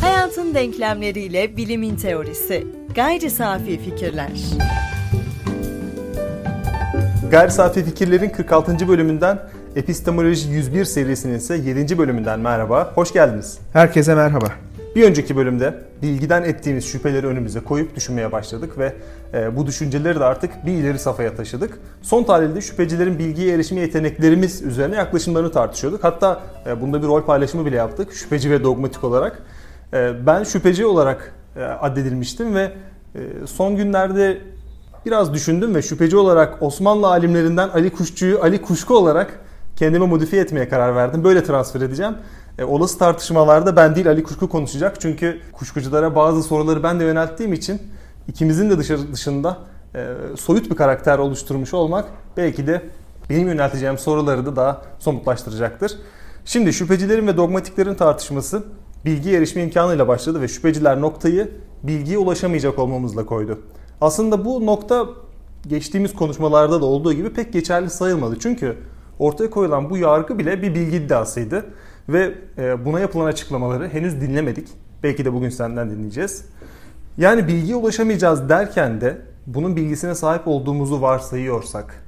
Hayatın 0.00 0.54
denklemleriyle 0.54 1.56
bilimin 1.56 1.96
teorisi. 1.96 2.66
Gayri 2.94 3.30
safi 3.30 3.78
fikirler. 3.78 4.30
Gayri 7.30 7.50
Safi 7.50 7.84
Fikirlerin 7.84 8.28
46. 8.28 8.88
bölümünden 8.88 9.38
Epistemoloji 9.76 10.50
101 10.50 10.84
serisinin 10.84 11.34
ise 11.34 11.56
7. 11.56 11.98
bölümünden 11.98 12.40
merhaba. 12.40 12.92
Hoş 12.94 13.12
geldiniz. 13.12 13.58
Herkese 13.72 14.14
merhaba. 14.14 14.46
Bir 14.94 15.04
önceki 15.04 15.36
bölümde 15.36 15.74
bilgiden 16.02 16.42
ettiğimiz 16.42 16.84
şüpheleri 16.84 17.26
önümüze 17.26 17.60
koyup 17.60 17.96
düşünmeye 17.96 18.32
başladık 18.32 18.78
ve 18.78 18.92
e, 19.34 19.56
bu 19.56 19.66
düşünceleri 19.66 20.20
de 20.20 20.24
artık 20.24 20.66
bir 20.66 20.72
ileri 20.72 20.98
safhaya 20.98 21.34
taşıdık. 21.34 21.78
Son 22.02 22.24
tahlilde 22.24 22.60
şüphecilerin 22.60 23.18
bilgiye 23.18 23.54
erişme 23.54 23.80
yeteneklerimiz 23.80 24.62
üzerine 24.62 24.96
yaklaşımlarını 24.96 25.52
tartışıyorduk. 25.52 26.04
Hatta 26.04 26.42
e, 26.66 26.80
bunda 26.80 27.02
bir 27.02 27.06
rol 27.06 27.22
paylaşımı 27.22 27.66
bile 27.66 27.76
yaptık 27.76 28.12
şüpheci 28.12 28.50
ve 28.50 28.64
dogmatik 28.64 29.04
olarak. 29.04 29.42
E, 29.92 30.26
ben 30.26 30.44
şüpheci 30.44 30.86
olarak 30.86 31.34
addedilmiştim 31.80 32.54
ve 32.54 32.72
son 33.46 33.76
günlerde 33.76 34.38
biraz 35.06 35.34
düşündüm 35.34 35.74
ve 35.74 35.82
şüpheci 35.82 36.16
olarak 36.16 36.62
Osmanlı 36.62 37.06
alimlerinden 37.06 37.68
Ali 37.68 37.90
Kuşçu'yu 37.90 38.42
Ali 38.42 38.62
Kuşku 38.62 38.96
olarak 38.96 39.40
kendime 39.76 40.06
modifiye 40.06 40.42
etmeye 40.42 40.68
karar 40.68 40.96
verdim. 40.96 41.24
Böyle 41.24 41.44
transfer 41.44 41.80
edeceğim. 41.80 42.14
E, 42.58 42.64
olası 42.64 42.98
tartışmalarda 42.98 43.76
ben 43.76 43.94
değil 43.94 44.08
Ali 44.08 44.22
Kuşku 44.22 44.48
konuşacak. 44.48 45.00
Çünkü 45.00 45.40
kuşkuculara 45.52 46.14
bazı 46.14 46.42
soruları 46.42 46.82
ben 46.82 47.00
de 47.00 47.04
yönelttiğim 47.04 47.52
için 47.52 47.82
ikimizin 48.28 48.70
de 48.70 48.78
dışarı, 48.78 49.12
dışında 49.12 49.58
e, 49.94 50.06
soyut 50.36 50.70
bir 50.70 50.76
karakter 50.76 51.18
oluşturmuş 51.18 51.74
olmak 51.74 52.04
belki 52.36 52.66
de 52.66 52.82
benim 53.30 53.48
yönelteceğim 53.48 53.98
soruları 53.98 54.46
da 54.46 54.56
daha 54.56 54.82
somutlaştıracaktır. 54.98 55.92
Şimdi 56.44 56.72
şüphecilerin 56.72 57.26
ve 57.26 57.36
dogmatiklerin 57.36 57.94
tartışması 57.94 58.62
bilgi 59.04 59.36
erişme 59.36 59.62
imkanıyla 59.62 60.08
başladı 60.08 60.40
ve 60.40 60.48
şüpheciler 60.48 61.00
noktayı 61.00 61.50
bilgiye 61.82 62.18
ulaşamayacak 62.18 62.78
olmamızla 62.78 63.26
koydu. 63.26 63.58
Aslında 64.00 64.44
bu 64.44 64.66
nokta 64.66 65.06
geçtiğimiz 65.66 66.14
konuşmalarda 66.14 66.80
da 66.80 66.84
olduğu 66.84 67.12
gibi 67.12 67.32
pek 67.32 67.52
geçerli 67.52 67.90
sayılmadı. 67.90 68.36
Çünkü 68.40 68.76
ortaya 69.18 69.50
koyulan 69.50 69.90
bu 69.90 69.96
yargı 69.96 70.38
bile 70.38 70.62
bir 70.62 70.74
bilgi 70.74 70.96
iddiasıydı. 70.96 71.66
Ve 72.08 72.34
e, 72.58 72.84
buna 72.84 73.00
yapılan 73.00 73.26
açıklamaları 73.26 73.88
henüz 73.88 74.20
dinlemedik. 74.20 74.68
Belki 75.02 75.24
de 75.24 75.32
bugün 75.32 75.48
senden 75.48 75.90
dinleyeceğiz. 75.90 76.44
Yani 77.18 77.48
bilgiye 77.48 77.76
ulaşamayacağız 77.76 78.48
derken 78.48 79.00
de 79.00 79.16
bunun 79.46 79.76
bilgisine 79.76 80.14
sahip 80.14 80.48
olduğumuzu 80.48 81.02
varsayıyorsak, 81.02 82.04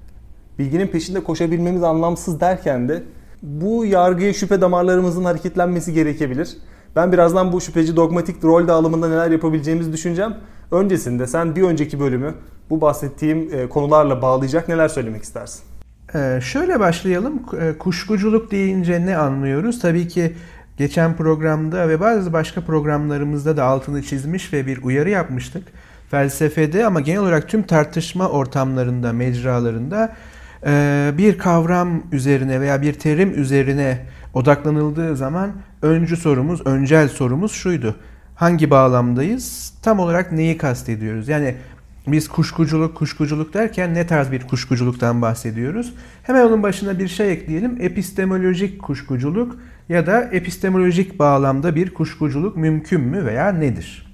bilginin 0.58 0.86
peşinde 0.86 1.24
koşabilmemiz 1.24 1.82
anlamsız 1.82 2.40
derken 2.40 2.88
de 2.88 3.02
bu 3.42 3.84
yargıya 3.84 4.32
şüphe 4.32 4.60
damarlarımızın 4.60 5.24
hareketlenmesi 5.24 5.92
gerekebilir. 5.92 6.56
Ben 6.96 7.12
birazdan 7.12 7.52
bu 7.52 7.60
şüpheci 7.60 7.96
dogmatik 7.96 8.44
rol 8.44 8.68
dağılımında 8.68 9.08
neler 9.08 9.30
yapabileceğimizi 9.30 9.92
düşüneceğim. 9.92 10.34
Öncesinde 10.70 11.26
sen 11.26 11.56
bir 11.56 11.62
önceki 11.62 12.00
bölümü 12.00 12.34
bu 12.70 12.80
bahsettiğim 12.80 13.54
e, 13.54 13.68
konularla 13.68 14.22
bağlayacak 14.22 14.68
neler 14.68 14.88
söylemek 14.88 15.22
istersin? 15.22 15.75
Ee, 16.14 16.40
şöyle 16.42 16.80
başlayalım. 16.80 17.42
Ee, 17.60 17.78
kuşkuculuk 17.78 18.50
deyince 18.50 19.06
ne 19.06 19.16
anlıyoruz? 19.16 19.80
Tabii 19.80 20.08
ki 20.08 20.32
geçen 20.76 21.16
programda 21.16 21.88
ve 21.88 22.00
bazı 22.00 22.32
başka 22.32 22.60
programlarımızda 22.60 23.56
da 23.56 23.64
altını 23.64 24.02
çizmiş 24.02 24.52
ve 24.52 24.66
bir 24.66 24.82
uyarı 24.82 25.10
yapmıştık. 25.10 25.62
Felsefede 26.10 26.86
ama 26.86 27.00
genel 27.00 27.20
olarak 27.20 27.48
tüm 27.48 27.62
tartışma 27.62 28.28
ortamlarında, 28.28 29.12
mecralarında 29.12 30.16
e, 30.66 31.10
bir 31.18 31.38
kavram 31.38 32.02
üzerine 32.12 32.60
veya 32.60 32.82
bir 32.82 32.92
terim 32.92 33.40
üzerine 33.40 33.98
odaklanıldığı 34.34 35.16
zaman 35.16 35.52
öncü 35.82 36.16
sorumuz, 36.16 36.66
öncel 36.66 37.08
sorumuz 37.08 37.52
şuydu. 37.52 37.96
Hangi 38.34 38.70
bağlamdayız? 38.70 39.72
Tam 39.82 39.98
olarak 39.98 40.32
neyi 40.32 40.58
kastediyoruz? 40.58 41.28
Yani 41.28 41.54
biz 42.06 42.28
kuşkuculuk, 42.28 42.96
kuşkuculuk 42.96 43.54
derken 43.54 43.94
ne 43.94 44.06
tarz 44.06 44.32
bir 44.32 44.46
kuşkuculuktan 44.46 45.22
bahsediyoruz? 45.22 45.94
Hemen 46.22 46.46
onun 46.46 46.62
başına 46.62 46.98
bir 46.98 47.08
şey 47.08 47.32
ekleyelim. 47.32 47.76
Epistemolojik 47.80 48.82
kuşkuculuk 48.82 49.58
ya 49.88 50.06
da 50.06 50.22
epistemolojik 50.22 51.18
bağlamda 51.18 51.74
bir 51.74 51.94
kuşkuculuk 51.94 52.56
mümkün 52.56 53.00
mü 53.00 53.24
veya 53.24 53.52
nedir? 53.52 54.06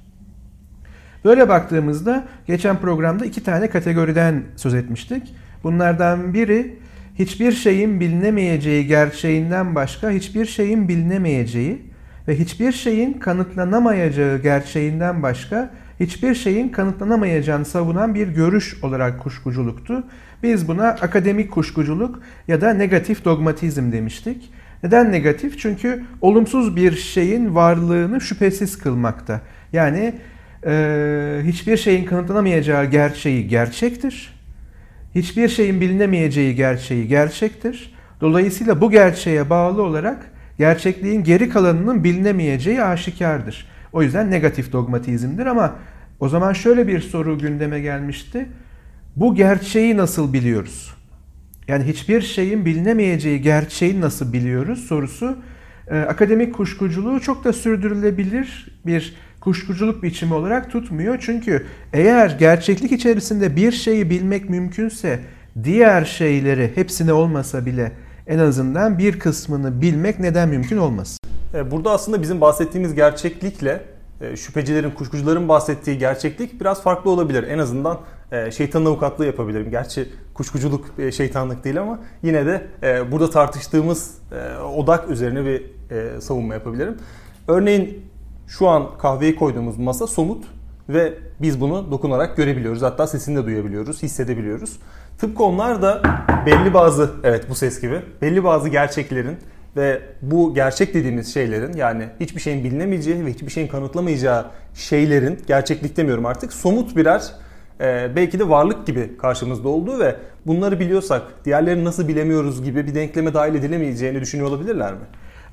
Böyle 1.25 1.49
baktığımızda 1.49 2.25
geçen 2.47 2.77
programda 2.77 3.25
iki 3.25 3.45
tane 3.45 3.71
kategoriden 3.71 4.43
söz 4.57 4.75
etmiştik. 4.75 5.35
Bunlardan 5.65 6.35
biri 6.35 6.79
hiçbir 7.19 7.53
şeyin 7.53 8.01
bilinemeyeceği 8.01 8.87
gerçeğinden 8.87 9.75
başka 9.75 10.11
hiçbir 10.11 10.47
şeyin 10.47 10.89
bilinemeyeceği 10.89 11.83
ve 12.29 12.39
hiçbir 12.39 12.73
şeyin 12.73 13.13
kanıtlanamayacağı 13.13 14.39
gerçeğinden 14.39 15.23
başka 15.23 15.71
hiçbir 16.03 16.35
şeyin 16.35 16.69
kanıtlanamayacağını 16.69 17.65
savunan 17.65 18.15
bir 18.15 18.29
görüş 18.29 18.85
olarak 18.85 19.21
kuşkuculuktu. 19.21 20.05
Biz 20.43 20.69
buna 20.69 20.89
akademik 20.89 21.51
kuşkuculuk 21.51 22.23
ya 22.49 22.61
da 22.61 22.75
negatif 22.75 23.25
dogmatizm 23.25 23.93
demiştik. 23.93 24.53
Neden 24.83 25.13
negatif? 25.13 25.59
Çünkü 25.59 26.05
olumsuz 26.21 26.77
bir 26.77 26.93
şeyin 26.93 27.55
varlığını 27.55 28.21
şüphesiz 28.21 28.79
kılmakta. 28.79 29.41
Yani 29.73 30.15
e, 30.67 31.41
hiçbir 31.45 31.77
şeyin 31.77 32.05
kanıtlanamayacağı 32.05 32.85
gerçeği 32.85 33.49
gerçektir. 33.49 34.41
Hiçbir 35.15 35.49
şeyin 35.49 35.81
bilinemeyeceği 35.81 36.55
gerçeği 36.55 37.09
gerçektir. 37.09 37.95
Dolayısıyla 38.21 38.81
bu 38.81 38.91
gerçeğe 38.91 39.51
bağlı 39.51 39.83
olarak 39.83 40.31
gerçekliğin 40.59 41.25
geri 41.25 41.49
kalanının 41.49 42.05
bilinemeyeceği 42.05 42.83
aşikardır. 42.83 43.67
O 43.93 44.03
yüzden 44.03 44.31
negatif 44.31 44.73
dogmatizmdir 44.73 45.47
ama 45.47 45.75
o 46.23 46.29
zaman 46.29 46.53
şöyle 46.53 46.89
bir 46.89 47.01
soru 47.01 47.39
gündeme 47.39 47.81
gelmişti. 47.81 48.49
Bu 49.17 49.35
gerçeği 49.35 49.97
nasıl 49.97 50.33
biliyoruz? 50.33 50.95
Yani 51.69 51.85
hiçbir 51.85 52.21
şeyin 52.21 52.65
bilinemeyeceği 52.65 53.43
gerçeği 53.43 54.01
nasıl 54.01 54.33
biliyoruz 54.33 54.79
sorusu 54.79 55.37
e, 55.91 55.99
akademik 55.99 56.55
kuşkuculuğu 56.55 57.21
çok 57.21 57.45
da 57.45 57.53
sürdürülebilir 57.53 58.79
bir 58.87 59.15
kuşkuculuk 59.41 60.03
biçimi 60.03 60.35
olarak 60.35 60.71
tutmuyor. 60.71 61.19
Çünkü 61.21 61.67
eğer 61.93 62.31
gerçeklik 62.39 62.93
içerisinde 62.93 63.57
bir 63.57 63.73
şeyi 63.73 64.11
bilmek 64.11 64.51
mümkünse 64.51 65.21
diğer 65.65 66.05
şeyleri 66.05 66.73
hepsine 66.75 67.13
olmasa 67.13 67.67
bile 67.67 67.93
en 68.27 68.39
azından 68.39 68.99
bir 68.99 69.19
kısmını 69.19 69.83
bilmek 69.83 70.21
neden 70.21 70.49
mümkün 70.49 70.77
olmaz? 70.77 71.19
E, 71.55 71.71
burada 71.71 71.91
aslında 71.91 72.23
bizim 72.23 72.41
bahsettiğimiz 72.41 72.95
gerçeklikle 72.95 73.92
şüphecilerin, 74.37 74.91
kuşkucuların 74.91 75.49
bahsettiği 75.49 75.99
gerçeklik 75.99 76.61
biraz 76.61 76.83
farklı 76.83 77.11
olabilir. 77.11 77.43
En 77.43 77.59
azından 77.59 77.99
e, 78.33 78.51
şeytanın 78.51 78.87
avukatlığı 78.87 79.27
yapabilirim. 79.27 79.71
Gerçi 79.71 80.09
kuşkuculuk 80.35 80.85
şeytanlık 81.13 81.65
değil 81.65 81.81
ama 81.81 81.99
yine 82.23 82.47
de 82.47 82.67
burada 83.13 83.31
tartıştığımız 83.31 84.19
odak 84.77 85.11
üzerine 85.11 85.45
bir 85.45 85.63
savunma 86.21 86.55
yapabilirim. 86.55 86.97
Örneğin 87.49 88.03
şu 88.49 88.69
an 88.69 88.99
kahveyi 88.99 89.37
koyduğumuz 89.37 89.79
masa 89.79 90.07
somut 90.07 90.45
ve 90.89 91.15
biz 91.43 91.61
bunu 91.61 91.91
dokunarak 91.91 92.37
görebiliyoruz. 92.37 92.83
Hatta 92.83 93.07
sesini 93.07 93.37
de 93.37 93.45
duyabiliyoruz, 93.45 94.03
hissedebiliyoruz. 94.03 94.79
Tıpkı 95.19 95.45
onlar 95.45 95.83
da 95.83 96.03
belli 96.47 96.75
bazı, 96.75 97.11
evet 97.25 97.51
bu 97.51 97.55
ses 97.55 97.81
gibi, 97.81 98.03
belli 98.23 98.45
bazı 98.45 98.69
gerçeklerin 98.69 99.37
ve 99.77 100.01
bu 100.23 100.55
gerçek 100.55 100.95
dediğimiz 100.95 101.35
şeylerin 101.35 101.73
yani 101.73 102.09
hiçbir 102.21 102.41
şeyin 102.41 102.65
bilinemeyeceği 102.65 103.27
ve 103.27 103.31
hiçbir 103.31 103.51
şeyin 103.51 103.69
kanıtlamayacağı 103.69 104.47
şeylerin 104.75 105.39
gerçeklik 105.47 105.97
demiyorum 105.97 106.27
artık 106.27 106.53
somut 106.53 106.97
birer 106.97 107.23
e, 107.81 108.17
belki 108.17 108.39
de 108.39 108.49
varlık 108.49 108.87
gibi 108.87 109.17
karşımızda 109.17 109.69
olduğu 109.69 109.99
ve 109.99 110.17
bunları 110.47 110.81
biliyorsak 110.81 111.23
diğerlerini 111.45 111.85
nasıl 111.85 112.09
bilemiyoruz 112.09 112.65
gibi 112.65 112.87
bir 112.87 112.95
denkleme 112.95 113.35
dahil 113.35 113.55
edilemeyeceğini 113.55 114.21
düşünüyor 114.21 114.49
olabilirler 114.49 114.93
mi? 114.93 115.05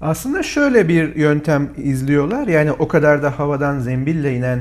Aslında 0.02 0.44
şöyle 0.44 0.88
bir 0.88 1.16
yöntem 1.16 1.70
izliyorlar. 1.78 2.48
Yani 2.48 2.72
o 2.72 2.88
kadar 2.88 3.24
da 3.24 3.40
havadan 3.40 3.80
zembille 3.80 4.34
inen 4.34 4.60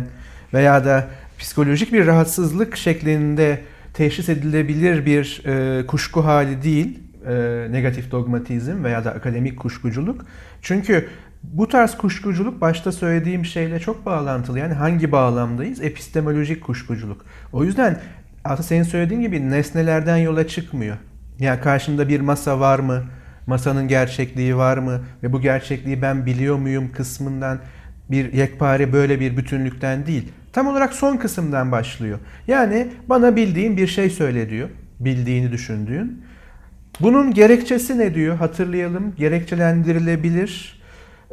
veya 0.55 0.85
da 0.85 1.09
psikolojik 1.39 1.93
bir 1.93 2.07
rahatsızlık 2.07 2.77
şeklinde 2.77 3.61
teşhis 3.95 4.29
edilebilir 4.29 5.07
bir 5.07 5.43
e, 5.47 5.87
kuşku 5.87 6.25
hali 6.25 6.63
değil 6.63 6.99
e, 7.27 7.67
negatif 7.71 8.11
dogmatizm 8.11 8.85
veya 8.85 9.05
da 9.05 9.11
akademik 9.11 9.57
kuşkuculuk. 9.59 10.27
Çünkü 10.63 11.09
bu 11.43 11.69
tarz 11.69 11.95
kuşkuculuk 11.97 12.61
başta 12.61 12.93
söylediğim 12.93 13.45
şeyle 13.45 13.81
çok 13.81 14.07
bağlantılı. 14.07 14.59
Yani 14.59 14.75
hangi 14.75 15.13
bağlamdayız? 15.13 15.81
Epistemolojik 15.81 16.65
kuşkuculuk. 16.65 17.25
O 17.53 17.65
yüzden 17.65 17.99
aslında 18.45 18.63
senin 18.63 18.83
söylediğin 18.83 19.21
gibi 19.21 19.51
nesnelerden 19.51 20.17
yola 20.17 20.49
çıkmıyor. 20.49 20.97
Yani 21.39 21.61
karşımda 21.61 22.09
bir 22.09 22.21
masa 22.21 22.61
var 22.61 22.79
mı? 22.79 23.05
Masanın 23.47 23.89
gerçekliği 23.89 24.57
var 24.57 24.79
mı? 24.79 25.01
Ve 25.23 25.33
bu 25.33 25.41
gerçekliği 25.41 26.03
ben 26.03 26.27
biliyor 26.27 26.57
muyum 26.57 26.93
kısmından 26.93 27.59
bir 28.11 28.33
yekpare 28.33 28.93
böyle 28.93 29.21
bir 29.21 29.37
bütünlükten 29.37 30.07
değil. 30.07 30.33
Tam 30.53 30.67
olarak 30.67 30.95
son 30.95 31.17
kısımdan 31.17 31.73
başlıyor. 31.73 32.19
Yani 32.47 32.89
bana 33.09 33.37
bildiğin 33.37 33.77
bir 33.77 33.87
şey 33.87 34.11
söyle 34.11 34.51
diyor. 34.51 34.69
Bildiğini 35.01 35.53
düşündüğün. 35.53 36.23
Bunun 37.01 37.35
gerekçesi 37.35 37.99
ne 37.99 38.15
diyor? 38.15 38.37
Hatırlayalım. 38.37 39.15
Gerekçelendirilebilir 39.17 40.83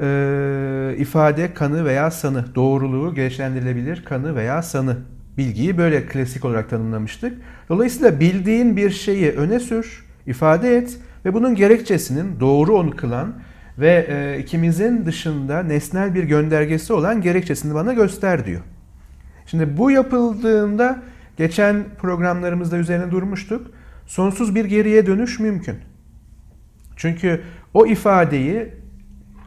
e, 0.01 0.95
ifade 0.97 1.53
kanı 1.53 1.85
veya 1.85 2.11
sanı. 2.11 2.55
Doğruluğu 2.55 3.15
gerekçelendirilebilir 3.15 4.05
kanı 4.05 4.35
veya 4.35 4.61
sanı. 4.61 4.97
Bilgiyi 5.37 5.77
böyle 5.77 6.05
klasik 6.05 6.45
olarak 6.45 6.69
tanımlamıştık. 6.69 7.37
Dolayısıyla 7.69 8.19
bildiğin 8.19 8.77
bir 8.77 8.89
şeyi 8.89 9.31
öne 9.31 9.59
sür, 9.59 10.05
ifade 10.27 10.77
et 10.77 10.97
ve 11.25 11.33
bunun 11.33 11.55
gerekçesinin 11.55 12.39
doğru 12.39 12.77
onu 12.77 12.91
kılan 12.91 13.33
ve 13.79 14.05
e, 14.09 14.41
ikimizin 14.41 15.05
dışında 15.05 15.63
nesnel 15.63 16.15
bir 16.15 16.23
göndergesi 16.23 16.93
olan 16.93 17.21
gerekçesini 17.21 17.73
bana 17.73 17.93
göster 17.93 18.45
diyor. 18.45 18.61
Şimdi 19.45 19.77
bu 19.77 19.91
yapıldığında 19.91 21.01
geçen 21.37 21.83
programlarımızda 21.97 22.77
üzerine 22.77 23.11
durmuştuk. 23.11 23.71
Sonsuz 24.05 24.55
bir 24.55 24.65
geriye 24.65 25.05
dönüş 25.05 25.39
mümkün. 25.39 25.75
Çünkü 26.95 27.41
o 27.73 27.85
ifadeyi 27.85 28.67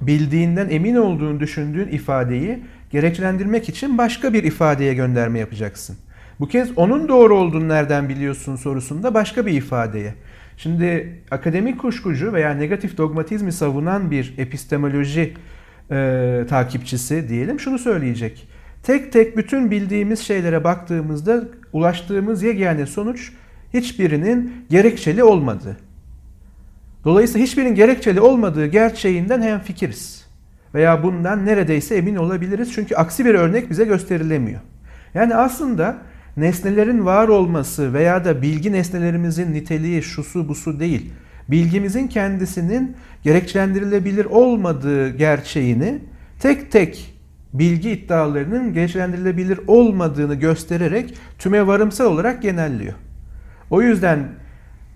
bildiğinden 0.01 0.69
emin 0.71 0.95
olduğunu 0.95 1.41
düşündüğün 1.41 1.89
ifadeyi 1.89 2.59
gerekçelendirmek 2.91 3.69
için 3.69 3.99
başka 3.99 4.33
bir 4.33 4.45
ifadeye 4.45 4.95
gönderme 4.95 5.39
yapacaksın. 5.39 5.97
Bu 6.41 6.49
kez 6.49 6.79
onun 6.79 7.09
doğru 7.09 7.37
olduğunu 7.37 7.69
nereden 7.69 8.09
biliyorsun 8.09 8.57
sorusunda 8.57 9.15
başka 9.15 9.47
bir 9.47 9.53
ifadeye. 9.53 10.15
Şimdi 10.57 11.19
akademik 11.31 11.81
kuşkucu 11.81 12.33
veya 12.33 12.55
negatif 12.55 12.99
dogmatizmi 12.99 13.53
savunan 13.53 14.11
bir 14.11 14.35
epistemoloji 14.39 15.35
e, 15.91 16.45
takipçisi 16.49 17.29
diyelim 17.29 17.61
şunu 17.61 17.79
söyleyecek. 17.79 18.49
Tek 18.83 19.13
tek 19.13 19.37
bütün 19.37 19.71
bildiğimiz 19.71 20.21
şeylere 20.21 20.65
baktığımızda 20.65 21.45
ulaştığımız 21.73 22.43
yegane 22.43 22.87
sonuç 22.87 23.33
hiçbirinin 23.75 24.53
gerekçeli 24.70 25.25
olmadığı. 25.25 25.76
Dolayısıyla 27.05 27.47
hiçbirinin 27.47 27.75
gerekçeli 27.75 28.20
olmadığı 28.20 28.67
gerçeğinden 28.67 29.43
hem 29.43 29.61
fikiriz. 29.61 30.29
Veya 30.75 31.03
bundan 31.03 31.47
neredeyse 31.47 31.94
emin 31.94 32.17
olabiliriz. 32.17 32.73
Çünkü 32.73 32.94
aksi 32.94 33.25
bir 33.25 33.35
örnek 33.35 33.70
bize 33.70 33.85
gösterilemiyor. 33.85 34.61
Yani 35.15 35.35
aslında 35.35 35.97
nesnelerin 36.37 37.06
var 37.06 37.29
olması 37.29 37.93
veya 37.93 38.25
da 38.25 38.43
bilgi 38.43 38.73
nesnelerimizin 38.73 39.55
niteliği 39.55 40.03
şusu 40.03 40.49
busu 40.49 40.81
değil. 40.81 41.12
Bilgimizin 41.49 42.09
kendisinin 42.09 42.97
gerekçelendirilebilir 43.23 44.25
olmadığı 44.25 45.09
gerçeğini 45.09 45.99
tek 46.41 46.73
tek 46.73 47.14
bilgi 47.53 47.91
iddialarının 47.91 48.75
gerekçelendirilebilir 48.75 49.61
olmadığını 49.67 50.35
göstererek 50.35 51.14
tüme 51.38 51.67
varımsal 51.67 52.06
olarak 52.12 52.43
genelliyor. 52.43 52.94
O 53.70 53.82
yüzden 53.82 54.29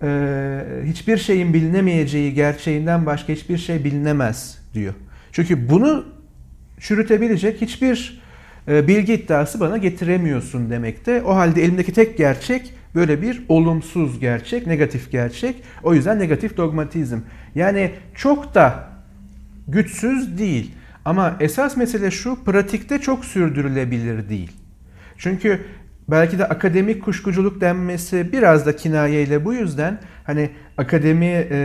e, 0.03 0.59
hiçbir 0.85 1.17
şeyin 1.17 1.53
bilinemeyeceği 1.53 2.33
gerçeğinden 2.33 3.05
başka 3.05 3.33
hiçbir 3.33 3.57
şey 3.57 3.83
bilinemez 3.83 4.57
diyor. 4.73 4.93
Çünkü 5.31 5.69
bunu 5.69 6.05
çürütebilecek 6.79 7.61
hiçbir 7.61 8.21
e, 8.67 8.87
bilgi 8.87 9.13
iddiası 9.13 9.59
bana 9.59 9.77
getiremiyorsun 9.77 10.69
demekte. 10.69 11.21
O 11.21 11.35
halde 11.35 11.63
elimdeki 11.63 11.93
tek 11.93 12.17
gerçek 12.17 12.73
böyle 12.95 13.21
bir 13.21 13.41
olumsuz 13.49 14.19
gerçek, 14.19 14.67
negatif 14.67 15.11
gerçek. 15.11 15.55
O 15.83 15.93
yüzden 15.93 16.19
negatif 16.19 16.57
dogmatizm. 16.57 17.19
Yani 17.55 17.91
çok 18.15 18.55
da 18.55 18.89
güçsüz 19.67 20.37
değil. 20.37 20.71
Ama 21.05 21.35
esas 21.39 21.77
mesele 21.77 22.11
şu, 22.11 22.43
pratikte 22.43 22.99
çok 22.99 23.25
sürdürülebilir 23.25 24.29
değil. 24.29 24.51
Çünkü 25.17 25.65
belki 26.07 26.39
de 26.39 26.45
akademik 26.45 27.03
kuşkuculuk 27.03 27.61
denmesi 27.61 28.31
biraz 28.31 28.65
da 28.65 28.75
kinayeyle 28.75 29.45
bu 29.45 29.53
yüzden 29.53 29.99
hani 30.23 30.49
akademi 30.77 31.25
e, 31.25 31.55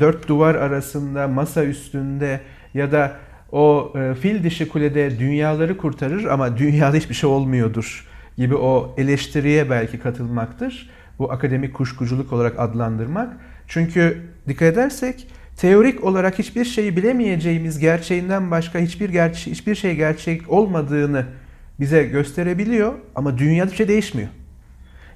dört 0.00 0.28
duvar 0.28 0.54
arasında 0.54 1.28
masa 1.28 1.64
üstünde 1.64 2.40
ya 2.74 2.92
da 2.92 3.16
o 3.52 3.92
e, 3.96 4.14
fil 4.14 4.44
dişi 4.44 4.68
kulede 4.68 5.18
dünyaları 5.18 5.76
kurtarır 5.76 6.24
ama 6.24 6.58
dünyada 6.58 6.96
hiçbir 6.96 7.14
şey 7.14 7.30
olmuyordur 7.30 8.06
gibi 8.36 8.54
o 8.54 8.94
eleştiriye 8.96 9.70
belki 9.70 9.98
katılmaktır. 9.98 10.90
Bu 11.18 11.32
akademik 11.32 11.74
kuşkuculuk 11.74 12.32
olarak 12.32 12.60
adlandırmak. 12.60 13.36
Çünkü 13.66 14.22
dikkat 14.48 14.72
edersek 14.72 15.28
teorik 15.56 16.04
olarak 16.04 16.38
hiçbir 16.38 16.64
şeyi 16.64 16.96
bilemeyeceğimiz 16.96 17.78
gerçeğinden 17.78 18.50
başka 18.50 18.78
hiçbir 18.78 19.08
gerçe 19.08 19.50
hiçbir 19.50 19.74
şey 19.74 19.96
gerçek 19.96 20.50
olmadığını 20.52 21.26
bize 21.80 22.04
gösterebiliyor 22.04 22.92
ama 23.14 23.38
dünyada 23.38 23.70
bir 23.70 23.76
şey 23.76 23.88
değişmiyor. 23.88 24.28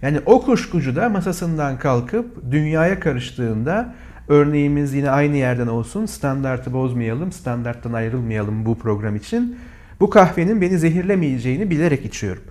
Yani 0.03 0.21
o 0.27 0.43
kuşkucu 0.43 0.97
da 0.97 1.09
masasından 1.09 1.79
kalkıp 1.79 2.51
dünyaya 2.51 3.01
karıştığında 3.01 3.95
örneğimiz 4.29 4.95
yine 4.95 5.11
aynı 5.11 5.37
yerden 5.37 5.67
olsun 5.67 6.07
standartı 6.07 6.73
bozmayalım, 6.73 7.33
standarttan 7.33 7.93
ayrılmayalım 7.93 8.67
bu 8.67 8.79
program 8.79 9.17
için. 9.17 9.59
Bu 10.01 10.11
kahvenin 10.11 10.61
beni 10.61 10.79
zehirlemeyeceğini 10.79 11.71
bilerek 11.71 12.05
içiyorum. 12.05 12.43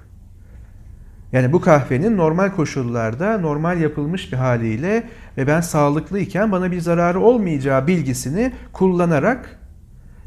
Yani 1.32 1.54
bu 1.54 1.62
kahvenin 1.62 2.18
normal 2.18 2.50
koşullarda 2.50 3.38
normal 3.38 3.82
yapılmış 3.82 4.32
bir 4.32 4.38
haliyle 4.38 5.04
ve 5.38 5.48
ben 5.48 5.62
sağlıklıyken 5.62 6.52
bana 6.52 6.72
bir 6.72 6.80
zararı 6.80 7.20
olmayacağı 7.20 7.88
bilgisini 7.88 8.54
kullanarak 8.74 9.60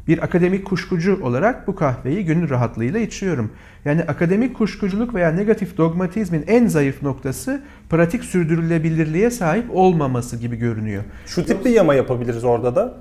bir 0.07 0.23
akademik 0.23 0.65
kuşkucu 0.65 1.23
olarak 1.23 1.67
bu 1.67 1.75
kahveyi 1.75 2.25
gönül 2.25 2.49
rahatlığıyla 2.49 2.99
içiyorum. 2.99 3.51
Yani 3.85 4.01
akademik 4.01 4.57
kuşkuculuk 4.57 5.13
veya 5.13 5.31
negatif 5.31 5.77
dogmatizmin 5.77 6.43
en 6.47 6.67
zayıf 6.67 7.01
noktası 7.01 7.61
pratik 7.89 8.23
sürdürülebilirliğe 8.23 9.31
sahip 9.31 9.65
olmaması 9.73 10.37
gibi 10.37 10.55
görünüyor. 10.55 11.03
Şu 11.25 11.45
tip 11.45 11.65
bir 11.65 11.69
yama 11.69 11.93
yapabiliriz 11.93 12.43
orada 12.43 12.75
da. 12.75 12.93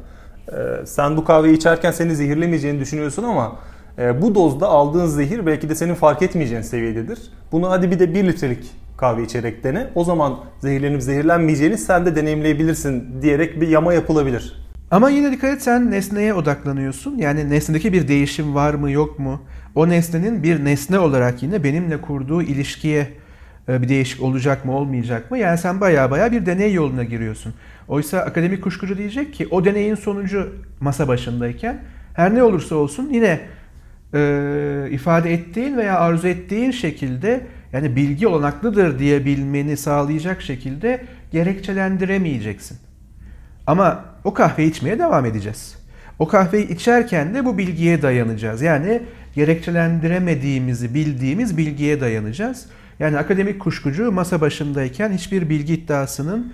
Ee, 0.49 0.87
sen 0.87 1.17
bu 1.17 1.25
kahveyi 1.25 1.57
içerken 1.57 1.91
seni 1.91 2.15
zehirlemeyeceğini 2.15 2.81
düşünüyorsun 2.81 3.23
ama 3.23 3.57
e, 3.99 4.23
bu 4.23 4.35
dozda 4.35 4.69
aldığın 4.69 5.07
zehir 5.07 5.47
belki 5.47 5.69
de 5.69 5.75
senin 5.75 5.95
fark 5.95 6.23
etmeyeceğin 6.23 6.63
seviyededir. 6.63 7.19
Bunu 7.53 7.71
hadi 7.71 7.91
bir 7.91 7.99
de 7.99 8.15
1 8.15 8.25
litrelik 8.25 8.71
kahve 8.97 9.23
içerek 9.23 9.65
dene. 9.65 9.87
O 9.95 10.05
zaman 10.05 10.39
zehirlenip 10.61 11.03
zehirlenmeyeceğini 11.03 11.79
sen 11.79 12.07
de 12.07 12.17
deneyimleyebilirsin 12.17 13.23
diyerek 13.23 13.61
bir 13.61 13.69
yama 13.69 13.95
yapılabilir. 13.95 14.64
Ama 14.95 15.11
yine 15.11 15.33
dikkat 15.33 15.51
et 15.51 15.63
sen 15.63 15.91
nesneye 15.91 16.35
odaklanıyorsun. 16.35 17.19
Yani 17.19 17.51
nesnedeki 17.51 17.93
bir 17.93 18.09
değişim 18.09 18.55
var 18.55 18.75
mı 18.75 18.91
yok 18.91 19.19
mu? 19.19 19.43
O 19.75 19.89
nesnenin 19.89 20.43
bir 20.43 20.65
nesne 20.65 20.99
olarak 20.99 21.43
yine 21.43 21.65
benimle 21.65 22.01
kurduğu 22.01 22.43
ilişkiye 22.43 23.09
e, 23.69 23.83
bir 23.83 23.89
değişik 23.89 24.23
olacak 24.23 24.65
mı 24.65 24.73
olmayacak 24.73 25.31
mı? 25.31 25.39
Yani 25.39 25.59
sen 25.59 25.81
baya 25.81 26.11
baya 26.11 26.33
bir 26.33 26.47
deney 26.47 26.73
yoluna 26.73 27.05
giriyorsun. 27.05 27.55
Oysa 27.89 28.19
akademik 28.19 28.63
kuşkucu 28.63 28.99
diyecek 28.99 29.35
ki 29.35 29.49
o 29.51 29.65
deneyin 29.65 29.95
sonucu 29.95 30.53
masa 30.81 31.09
başındayken 31.09 31.79
her 32.15 32.35
ne 32.35 32.43
olursa 32.43 32.75
olsun 32.75 33.09
yine 33.13 33.41
e, 34.15 34.89
ifade 34.91 35.33
ettiğin 35.33 35.77
veya 35.77 35.99
arzu 35.99 36.29
ettiğin 36.29 36.71
şekilde 36.71 37.47
yani 37.73 37.97
bilgi 37.97 38.27
olanaklıdır 38.27 38.99
diyebilmeni 38.99 39.77
sağlayacak 39.77 40.43
şekilde 40.43 41.05
gerekçelendiremeyeceksin. 41.33 42.79
Ama 43.67 44.05
o 44.25 44.35
kahveyi 44.35 44.71
içmeye 44.71 44.99
devam 44.99 45.27
edeceğiz. 45.27 45.75
O 46.19 46.29
kahveyi 46.29 46.69
içerken 46.69 47.35
de 47.35 47.45
bu 47.45 47.59
bilgiye 47.59 48.03
dayanacağız. 48.03 48.63
Yani 48.63 49.03
gerekçelendiremediğimizi 49.35 50.95
bildiğimiz 50.95 51.57
bilgiye 51.57 52.01
dayanacağız. 52.01 52.67
Yani 52.99 53.19
akademik 53.19 53.61
kuşkucu 53.61 54.13
masa 54.13 54.41
başındayken 54.41 55.13
hiçbir 55.13 55.49
bilgi 55.49 55.75
iddiasının 55.75 56.53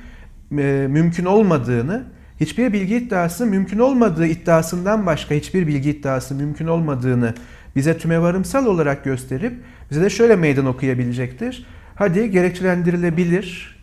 e, 0.58 0.86
mümkün 0.90 1.24
olmadığını, 1.24 2.04
hiçbir 2.40 2.72
bilgi 2.72 2.96
iddiası 2.96 3.46
mümkün 3.46 3.78
olmadığı 3.78 4.26
iddiasından 4.26 5.06
başka 5.06 5.34
hiçbir 5.34 5.66
bilgi 5.66 5.90
iddiası 5.90 6.34
mümkün 6.34 6.66
olmadığını 6.66 7.34
bize 7.76 7.98
tümevarımsal 7.98 8.66
olarak 8.66 9.04
gösterip 9.04 9.52
bize 9.90 10.02
de 10.02 10.10
şöyle 10.10 10.36
meydan 10.36 10.66
okuyabilecektir. 10.66 11.66
Hadi 11.94 12.30
gerekçelendirilebilir, 12.30 13.76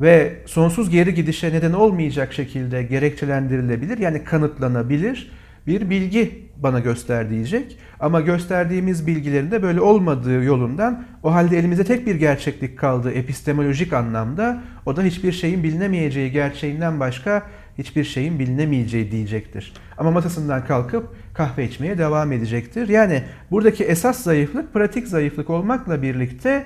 ve 0.00 0.32
sonsuz 0.46 0.90
geri 0.90 1.14
gidişe 1.14 1.52
neden 1.52 1.72
olmayacak 1.72 2.32
şekilde 2.32 2.82
gerekçelendirilebilir 2.82 3.98
yani 3.98 4.24
kanıtlanabilir 4.24 5.30
bir 5.66 5.90
bilgi 5.90 6.48
bana 6.56 6.80
göster 6.80 7.30
diyecek. 7.30 7.78
Ama 8.00 8.20
gösterdiğimiz 8.20 9.06
bilgilerin 9.06 9.50
de 9.50 9.62
böyle 9.62 9.80
olmadığı 9.80 10.44
yolundan 10.44 11.04
o 11.22 11.32
halde 11.32 11.58
elimize 11.58 11.84
tek 11.84 12.06
bir 12.06 12.14
gerçeklik 12.14 12.78
kaldı 12.78 13.12
epistemolojik 13.12 13.92
anlamda. 13.92 14.62
O 14.86 14.96
da 14.96 15.02
hiçbir 15.02 15.32
şeyin 15.32 15.62
bilinemeyeceği 15.62 16.32
gerçeğinden 16.32 17.00
başka 17.00 17.42
hiçbir 17.78 18.04
şeyin 18.04 18.38
bilinemeyeceği 18.38 19.10
diyecektir. 19.10 19.72
Ama 19.98 20.10
masasından 20.10 20.66
kalkıp 20.66 21.16
kahve 21.34 21.64
içmeye 21.64 21.98
devam 21.98 22.32
edecektir. 22.32 22.88
Yani 22.88 23.22
buradaki 23.50 23.84
esas 23.84 24.22
zayıflık 24.22 24.72
pratik 24.72 25.08
zayıflık 25.08 25.50
olmakla 25.50 26.02
birlikte 26.02 26.64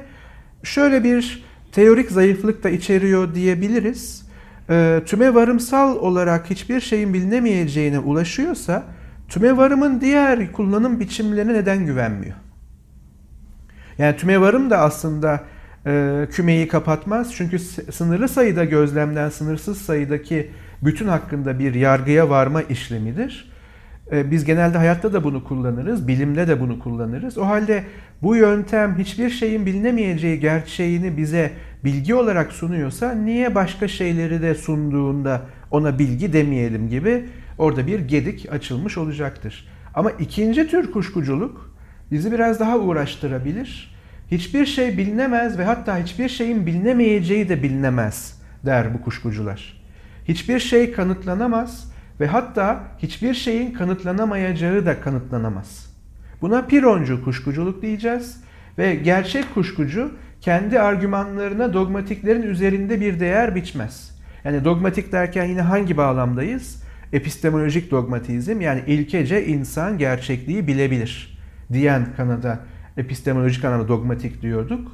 şöyle 0.62 1.04
bir 1.04 1.44
teorik 1.76 2.10
zayıflık 2.10 2.64
da 2.64 2.70
içeriyor 2.70 3.34
diyebiliriz. 3.34 4.26
E, 4.70 5.02
tüme 5.06 5.34
varımsal 5.34 5.96
olarak 5.96 6.50
hiçbir 6.50 6.80
şeyin 6.80 7.14
bilinemeyeceğine 7.14 7.98
ulaşıyorsa 7.98 8.82
tüme 9.28 9.56
varımın 9.56 10.00
diğer 10.00 10.52
kullanım 10.52 11.00
biçimlerine 11.00 11.54
neden 11.54 11.86
güvenmiyor? 11.86 12.34
Yani 13.98 14.16
tüme 14.16 14.40
varım 14.40 14.70
da 14.70 14.78
aslında 14.78 15.44
e, 15.86 16.26
kümeyi 16.32 16.68
kapatmaz. 16.68 17.34
Çünkü 17.34 17.58
sınırlı 17.92 18.28
sayıda 18.28 18.64
gözlemden 18.64 19.28
sınırsız 19.28 19.78
sayıdaki 19.78 20.50
bütün 20.82 21.08
hakkında 21.08 21.58
bir 21.58 21.74
yargıya 21.74 22.30
varma 22.30 22.62
işlemidir. 22.62 23.52
E, 24.12 24.30
biz 24.30 24.44
genelde 24.44 24.78
hayatta 24.78 25.12
da 25.12 25.24
bunu 25.24 25.44
kullanırız, 25.44 26.08
bilimde 26.08 26.48
de 26.48 26.60
bunu 26.60 26.78
kullanırız. 26.78 27.38
O 27.38 27.46
halde 27.46 27.84
bu 28.22 28.36
yöntem 28.36 28.98
hiçbir 28.98 29.30
şeyin 29.30 29.66
bilinemeyeceği 29.66 30.40
gerçeğini 30.40 31.16
bize 31.16 31.52
bilgi 31.84 32.14
olarak 32.14 32.52
sunuyorsa 32.52 33.12
niye 33.12 33.54
başka 33.54 33.88
şeyleri 33.88 34.42
de 34.42 34.54
sunduğunda 34.54 35.42
ona 35.70 35.98
bilgi 35.98 36.32
demeyelim 36.32 36.88
gibi 36.88 37.24
orada 37.58 37.86
bir 37.86 38.00
gedik 38.00 38.46
açılmış 38.52 38.98
olacaktır. 38.98 39.68
Ama 39.94 40.10
ikinci 40.10 40.68
tür 40.68 40.92
kuşkuculuk 40.92 41.76
bizi 42.10 42.32
biraz 42.32 42.60
daha 42.60 42.78
uğraştırabilir. 42.78 43.96
Hiçbir 44.30 44.66
şey 44.66 44.98
bilinemez 44.98 45.58
ve 45.58 45.64
hatta 45.64 45.98
hiçbir 45.98 46.28
şeyin 46.28 46.66
bilinemeyeceği 46.66 47.48
de 47.48 47.62
bilinemez 47.62 48.42
der 48.66 48.94
bu 48.94 49.02
kuşkucular. 49.02 49.82
Hiçbir 50.28 50.58
şey 50.58 50.92
kanıtlanamaz 50.92 51.95
ve 52.20 52.26
hatta 52.26 52.82
hiçbir 52.98 53.34
şeyin 53.34 53.72
kanıtlanamayacağı 53.72 54.86
da 54.86 55.00
kanıtlanamaz. 55.00 55.96
Buna 56.40 56.66
pironcu 56.66 57.24
kuşkuculuk 57.24 57.82
diyeceğiz 57.82 58.40
ve 58.78 58.94
gerçek 58.94 59.54
kuşkucu 59.54 60.10
kendi 60.40 60.80
argümanlarına 60.80 61.72
dogmatiklerin 61.72 62.42
üzerinde 62.42 63.00
bir 63.00 63.20
değer 63.20 63.54
biçmez. 63.54 64.16
Yani 64.44 64.64
dogmatik 64.64 65.12
derken 65.12 65.44
yine 65.44 65.60
hangi 65.60 65.96
bağlamdayız? 65.96 66.82
Epistemolojik 67.12 67.90
dogmatizm 67.90 68.60
yani 68.60 68.82
ilkece 68.86 69.46
insan 69.46 69.98
gerçekliği 69.98 70.66
bilebilir 70.66 71.38
diyen 71.72 72.06
kanada 72.16 72.60
epistemolojik 72.96 73.64
anlamda 73.64 73.88
dogmatik 73.88 74.42
diyorduk. 74.42 74.92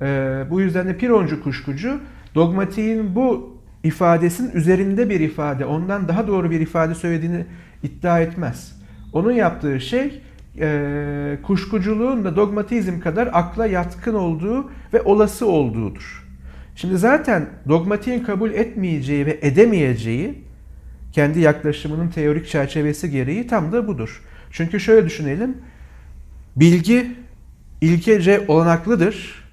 Ee, 0.00 0.44
bu 0.50 0.60
yüzden 0.60 0.86
de 0.86 0.96
Pironcu 0.96 1.42
kuşkucu 1.42 2.00
dogmatiğin 2.34 3.14
bu 3.14 3.57
ifadesinin 3.84 4.50
üzerinde 4.52 5.10
bir 5.10 5.20
ifade, 5.20 5.64
ondan 5.64 6.08
daha 6.08 6.26
doğru 6.26 6.50
bir 6.50 6.60
ifade 6.60 6.94
söylediğini 6.94 7.46
iddia 7.82 8.20
etmez. 8.20 8.78
Onun 9.12 9.32
yaptığı 9.32 9.80
şey 9.80 10.22
e, 10.60 11.38
kuşkuculuğun 11.42 12.24
da 12.24 12.36
dogmatizm 12.36 13.00
kadar 13.00 13.28
akla 13.32 13.66
yatkın 13.66 14.14
olduğu 14.14 14.70
ve 14.92 15.02
olası 15.02 15.46
olduğudur. 15.46 16.24
Şimdi 16.76 16.98
zaten 16.98 17.46
dogmatiğin 17.68 18.24
kabul 18.24 18.50
etmeyeceği 18.50 19.26
ve 19.26 19.38
edemeyeceği 19.42 20.44
kendi 21.12 21.40
yaklaşımının 21.40 22.08
teorik 22.08 22.48
çerçevesi 22.48 23.10
gereği 23.10 23.46
tam 23.46 23.72
da 23.72 23.86
budur. 23.88 24.22
Çünkü 24.50 24.80
şöyle 24.80 25.06
düşünelim. 25.06 25.56
Bilgi 26.56 27.16
ilkece 27.80 28.44
olanaklıdır 28.48 29.47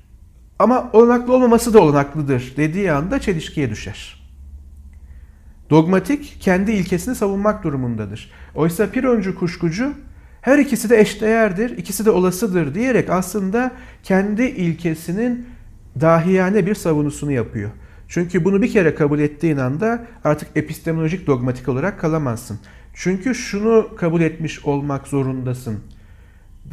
ama 0.60 0.90
olanaklı 0.94 1.34
olmaması 1.34 1.74
da 1.74 1.80
olanaklıdır 1.80 2.54
dediği 2.58 2.92
anda 2.92 3.20
çelişkiye 3.20 3.70
düşer. 3.70 4.26
Dogmatik 5.70 6.38
kendi 6.40 6.72
ilkesini 6.72 7.16
savunmak 7.16 7.64
durumundadır. 7.64 8.32
Oysa 8.56 8.90
Pironcu 8.90 9.40
kuşkucu 9.40 9.94
her 10.42 10.60
ikisi 10.60 10.90
de 10.90 11.00
eşdeğerdir, 11.00 11.78
ikisi 11.78 12.06
de 12.06 12.12
olasıdır 12.12 12.76
diyerek 12.76 13.10
aslında 13.10 13.72
kendi 14.04 14.44
ilkesinin 14.44 15.46
dahiyane 16.02 16.66
bir 16.66 16.76
savunusunu 16.76 17.32
yapıyor. 17.32 17.70
Çünkü 18.08 18.46
bunu 18.46 18.62
bir 18.62 18.72
kere 18.72 18.96
kabul 18.96 19.20
ettiğin 19.20 19.58
anda 19.58 20.06
artık 20.24 20.50
epistemolojik 20.56 21.28
dogmatik 21.28 21.70
olarak 21.70 22.00
kalamazsın. 22.00 22.60
Çünkü 22.94 23.36
şunu 23.36 23.96
kabul 23.98 24.22
etmiş 24.22 24.66
olmak 24.66 25.08
zorundasın. 25.08 25.80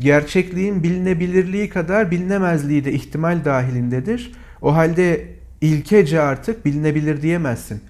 Gerçekliğin 0.01 0.83
bilinebilirliği 0.83 1.69
kadar 1.69 2.11
bilinemezliği 2.11 2.85
de 2.85 2.93
ihtimal 2.93 3.45
dahilindedir. 3.45 4.33
O 4.63 4.75
halde 4.75 5.29
ilkece 5.61 6.21
artık 6.21 6.65
bilinebilir 6.65 7.23
diyemezsin. 7.23 7.81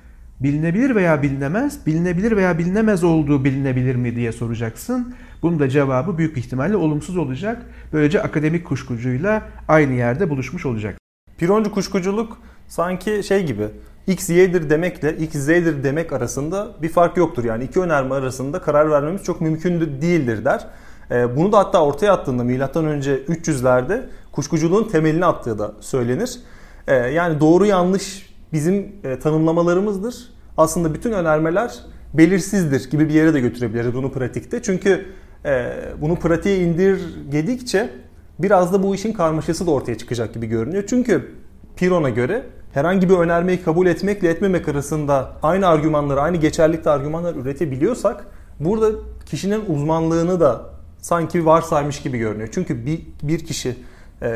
Bilinebilir 0.41 0.95
veya 0.95 1.23
bilinemez, 1.23 1.87
bilinebilir 1.87 2.37
veya 2.37 2.59
bilinemez 2.59 3.05
olduğu 3.05 3.45
bilinebilir 3.45 3.95
mi 3.95 4.17
diye 4.17 4.33
soracaksın. 4.33 5.15
Bunun 5.43 5.59
da 5.59 5.69
cevabı 5.69 6.19
büyük 6.19 6.39
ihtimalle 6.39 6.77
olumsuz 6.77 7.17
olacak. 7.17 7.63
Böylece 7.93 8.23
akademik 8.23 8.65
kuşkucuyla 8.65 9.43
aynı 9.69 9.93
yerde 9.93 10.31
buluşmuş 10.31 10.67
olacak. 10.67 10.99
Pironcu 11.39 11.73
kuşkuculuk 11.73 12.39
sanki 12.69 13.23
şey 13.25 13.47
gibi 13.47 13.65
X 14.07 14.31
Y'dir 14.31 14.71
demekle 14.71 15.17
X 15.17 15.33
Z'dir 15.33 15.85
demek 15.85 16.13
arasında 16.13 16.69
bir 16.83 16.89
fark 16.89 17.17
yoktur. 17.17 17.45
Yani 17.45 17.65
iki 17.65 17.81
önerme 17.81 18.15
arasında 18.15 18.63
karar 18.63 18.91
vermemiz 18.91 19.25
çok 19.25 19.41
mümkün 19.41 19.81
değildir 19.81 20.45
der. 20.45 20.67
Ee, 21.13 21.37
bunu 21.37 21.53
da 21.53 21.59
hatta 21.59 21.85
ortaya 21.85 22.13
attığında 22.13 22.45
milattan 22.45 22.87
önce 22.87 23.17
300'lerde 23.17 24.03
kuşkuculuğun 24.33 24.89
temelini 24.89 25.27
attığı 25.27 25.59
da 25.59 25.73
söylenir. 25.81 26.41
Ee, 26.87 26.95
yani 26.95 27.41
doğru 27.41 27.67
yanlış 27.67 28.35
bizim 28.53 28.93
e, 29.05 29.19
tanımlamalarımızdır. 29.19 30.29
Aslında 30.57 30.95
bütün 30.95 31.13
önermeler 31.13 31.79
belirsizdir 32.15 32.91
gibi 32.91 33.09
bir 33.09 33.15
yere 33.15 33.35
de 33.35 33.41
götürebiliriz 33.41 33.95
bunu 33.95 34.13
pratikte. 34.13 34.63
Çünkü 34.63 35.07
e, 35.45 35.73
bunu 36.01 36.17
pratiğe 36.17 36.59
indirgedikçe 36.59 37.91
biraz 38.39 38.73
da 38.73 38.83
bu 38.83 38.95
işin 38.95 39.13
karmaşası 39.13 39.67
da 39.67 39.71
ortaya 39.71 39.99
çıkacak 39.99 40.35
gibi 40.35 40.47
görünüyor. 40.47 40.85
Çünkü 40.87 41.33
Piron'a 41.77 42.11
göre 42.11 42.43
herhangi 42.73 43.09
bir 43.09 43.15
önermeyi 43.15 43.63
kabul 43.63 43.87
etmekle 43.87 44.29
etmemek 44.29 44.69
arasında 44.69 45.33
aynı 45.43 45.67
argümanları, 45.67 46.21
aynı 46.21 46.37
geçerlikte 46.37 46.91
argümanlar 46.91 47.35
üretebiliyorsak 47.35 48.27
burada 48.61 48.91
kişinin 49.27 49.61
uzmanlığını 49.69 50.41
da 50.41 50.72
sanki 51.03 51.47
varsaymış 51.47 52.03
gibi 52.03 52.19
görünüyor. 52.19 52.49
Çünkü 52.53 52.87
bir, 52.87 53.01
bir 53.23 53.39
kişi 53.47 53.77
e, 54.23 54.27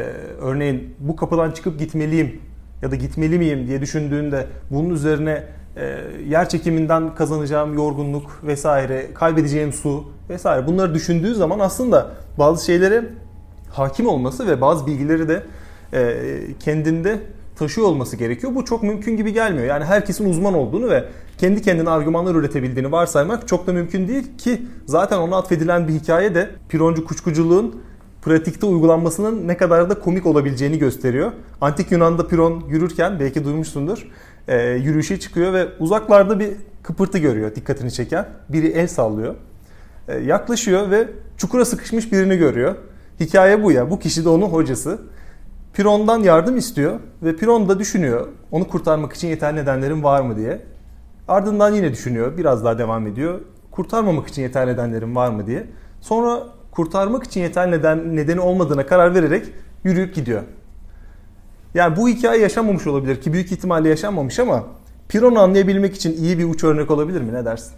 örneğin 0.40 0.94
bu 0.98 1.16
kapıdan 1.16 1.50
çıkıp 1.50 1.78
gitmeliyim 1.78 2.40
ya 2.82 2.90
da 2.90 2.96
gitmeli 2.96 3.38
miyim 3.38 3.66
diye 3.66 3.80
düşündüğünde 3.80 4.46
bunun 4.70 4.90
üzerine 4.90 5.44
e, 5.76 6.02
yer 6.28 6.48
çekiminden 6.48 7.14
kazanacağım 7.14 7.74
yorgunluk 7.74 8.40
vesaire, 8.42 9.14
kaybedeceğim 9.14 9.72
su 9.72 10.04
vesaire 10.30 10.66
bunları 10.66 10.94
düşündüğü 10.94 11.34
zaman 11.34 11.58
aslında 11.58 12.10
bazı 12.38 12.64
şeylere 12.64 13.04
hakim 13.72 14.08
olması 14.08 14.46
ve 14.46 14.60
bazı 14.60 14.86
bilgileri 14.86 15.28
de 15.28 15.42
e, 15.92 16.16
kendinde 16.60 17.20
taşıyor 17.56 17.86
olması 17.86 18.16
gerekiyor. 18.16 18.54
Bu 18.54 18.64
çok 18.64 18.82
mümkün 18.82 19.16
gibi 19.16 19.32
gelmiyor. 19.32 19.66
Yani 19.66 19.84
herkesin 19.84 20.30
uzman 20.30 20.54
olduğunu 20.54 20.90
ve 20.90 21.04
kendi 21.38 21.62
kendine 21.62 21.90
argümanlar 21.90 22.34
üretebildiğini 22.34 22.92
varsaymak 22.92 23.48
çok 23.48 23.66
da 23.66 23.72
mümkün 23.72 24.08
değil 24.08 24.36
ki 24.38 24.62
zaten 24.86 25.18
ona 25.18 25.36
atfedilen 25.36 25.88
bir 25.88 25.92
hikaye 25.92 26.34
de 26.34 26.50
Pironcu 26.68 27.04
kuşkuculuğun 27.04 27.82
pratikte 28.22 28.66
uygulanmasının 28.66 29.48
ne 29.48 29.56
kadar 29.56 29.90
da 29.90 30.00
komik 30.00 30.26
olabileceğini 30.26 30.78
gösteriyor. 30.78 31.32
Antik 31.60 31.92
Yunan'da 31.92 32.28
Piron 32.28 32.64
yürürken 32.68 33.20
belki 33.20 33.44
duymuşsundur. 33.44 34.10
E, 34.48 34.70
yürüyüşe 34.70 35.20
çıkıyor 35.20 35.52
ve 35.52 35.68
uzaklarda 35.78 36.40
bir 36.40 36.52
kıpırtı 36.82 37.18
görüyor 37.18 37.54
dikkatini 37.54 37.92
çeken. 37.92 38.28
Biri 38.48 38.66
el 38.66 38.88
sallıyor. 38.88 39.34
E, 40.08 40.18
yaklaşıyor 40.18 40.90
ve 40.90 41.08
çukura 41.36 41.64
sıkışmış 41.64 42.12
birini 42.12 42.36
görüyor. 42.36 42.74
Hikaye 43.20 43.62
bu 43.62 43.72
ya. 43.72 43.90
Bu 43.90 43.98
kişi 43.98 44.24
de 44.24 44.28
onun 44.28 44.46
hocası. 44.46 44.98
Piron'dan 45.76 46.22
yardım 46.22 46.56
istiyor 46.56 47.00
ve 47.22 47.36
Piron 47.36 47.68
da 47.68 47.78
düşünüyor. 47.78 48.28
Onu 48.50 48.68
kurtarmak 48.68 49.12
için 49.12 49.28
yeterli 49.28 49.56
nedenlerim 49.56 50.04
var 50.04 50.20
mı 50.20 50.36
diye. 50.36 50.60
Ardından 51.28 51.74
yine 51.74 51.92
düşünüyor. 51.92 52.38
Biraz 52.38 52.64
daha 52.64 52.78
devam 52.78 53.06
ediyor. 53.06 53.40
Kurtarmamak 53.70 54.28
için 54.28 54.42
yeterli 54.42 54.72
nedenlerim 54.72 55.16
var 55.16 55.30
mı 55.30 55.46
diye. 55.46 55.66
Sonra 56.00 56.42
kurtarmak 56.70 57.24
için 57.24 57.40
yeterli 57.40 57.70
neden, 57.70 58.16
nedeni 58.16 58.40
olmadığına 58.40 58.86
karar 58.86 59.14
vererek 59.14 59.46
yürüyüp 59.84 60.14
gidiyor. 60.14 60.42
Yani 61.74 61.96
bu 61.96 62.08
hikaye 62.08 62.42
yaşanmamış 62.42 62.86
olabilir 62.86 63.20
ki 63.20 63.32
büyük 63.32 63.52
ihtimalle 63.52 63.88
yaşanmamış 63.88 64.38
ama 64.38 64.64
Piron'u 65.08 65.38
anlayabilmek 65.38 65.94
için 65.94 66.16
iyi 66.16 66.38
bir 66.38 66.44
uç 66.44 66.64
örnek 66.64 66.90
olabilir 66.90 67.20
mi? 67.20 67.32
Ne 67.32 67.44
dersin? 67.44 67.72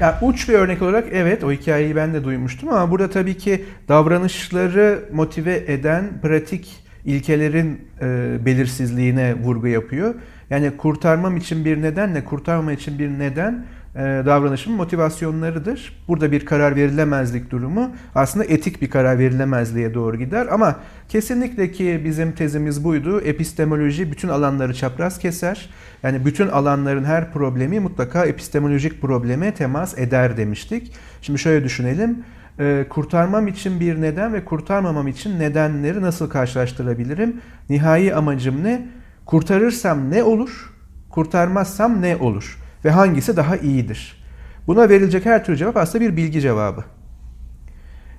Ya 0.00 0.18
uç 0.22 0.48
bir 0.48 0.54
örnek 0.54 0.82
olarak 0.82 1.08
evet 1.12 1.44
o 1.44 1.52
hikayeyi 1.52 1.96
ben 1.96 2.14
de 2.14 2.24
duymuştum 2.24 2.68
ama 2.68 2.90
burada 2.90 3.10
tabii 3.10 3.36
ki 3.36 3.64
davranışları 3.88 5.08
motive 5.12 5.64
eden 5.66 6.20
pratik 6.22 6.85
ilkelerin 7.06 7.80
e, 8.00 8.38
belirsizliğine 8.46 9.34
vurgu 9.34 9.66
yapıyor. 9.66 10.14
Yani 10.50 10.76
kurtarmam 10.76 11.36
için 11.36 11.64
bir 11.64 11.82
nedenle 11.82 12.24
kurtarmam 12.24 12.74
için 12.74 12.98
bir 12.98 13.08
neden 13.18 13.64
e, 13.96 13.98
davranışın 14.26 14.72
motivasyonlarıdır. 14.72 16.04
Burada 16.08 16.32
bir 16.32 16.46
karar 16.46 16.76
verilemezlik 16.76 17.50
durumu 17.50 17.90
aslında 18.14 18.44
etik 18.44 18.82
bir 18.82 18.90
karar 18.90 19.18
verilemezliğe 19.18 19.94
doğru 19.94 20.16
gider 20.16 20.46
ama 20.50 20.76
kesinlikle 21.08 21.72
ki 21.72 22.02
bizim 22.04 22.32
tezimiz 22.32 22.84
buydu. 22.84 23.20
Epistemoloji 23.20 24.12
bütün 24.12 24.28
alanları 24.28 24.74
çapraz 24.74 25.18
keser. 25.18 25.70
Yani 26.02 26.24
bütün 26.24 26.48
alanların 26.48 27.04
her 27.04 27.32
problemi 27.32 27.80
mutlaka 27.80 28.26
epistemolojik 28.26 29.00
probleme 29.00 29.54
temas 29.54 29.98
eder 29.98 30.36
demiştik. 30.36 30.92
Şimdi 31.22 31.38
şöyle 31.38 31.64
düşünelim. 31.64 32.24
E, 32.60 32.86
kurtarmam 32.90 33.48
için 33.48 33.80
bir 33.80 34.00
neden 34.00 34.32
ve 34.32 34.44
kurtarmamam 34.44 35.08
için 35.08 35.38
nedenleri 35.38 36.02
nasıl 36.02 36.30
karşılaştırabilirim? 36.30 37.40
Nihai 37.70 38.14
amacım 38.14 38.64
ne? 38.64 38.86
Kurtarırsam 39.26 40.10
ne 40.10 40.22
olur? 40.22 40.74
Kurtarmazsam 41.10 42.02
ne 42.02 42.16
olur? 42.16 42.58
Ve 42.84 42.90
hangisi 42.90 43.36
daha 43.36 43.56
iyidir? 43.56 44.24
Buna 44.66 44.88
verilecek 44.88 45.26
her 45.26 45.44
tür 45.44 45.56
cevap 45.56 45.76
aslında 45.76 46.04
bir 46.04 46.16
bilgi 46.16 46.40
cevabı. 46.40 46.84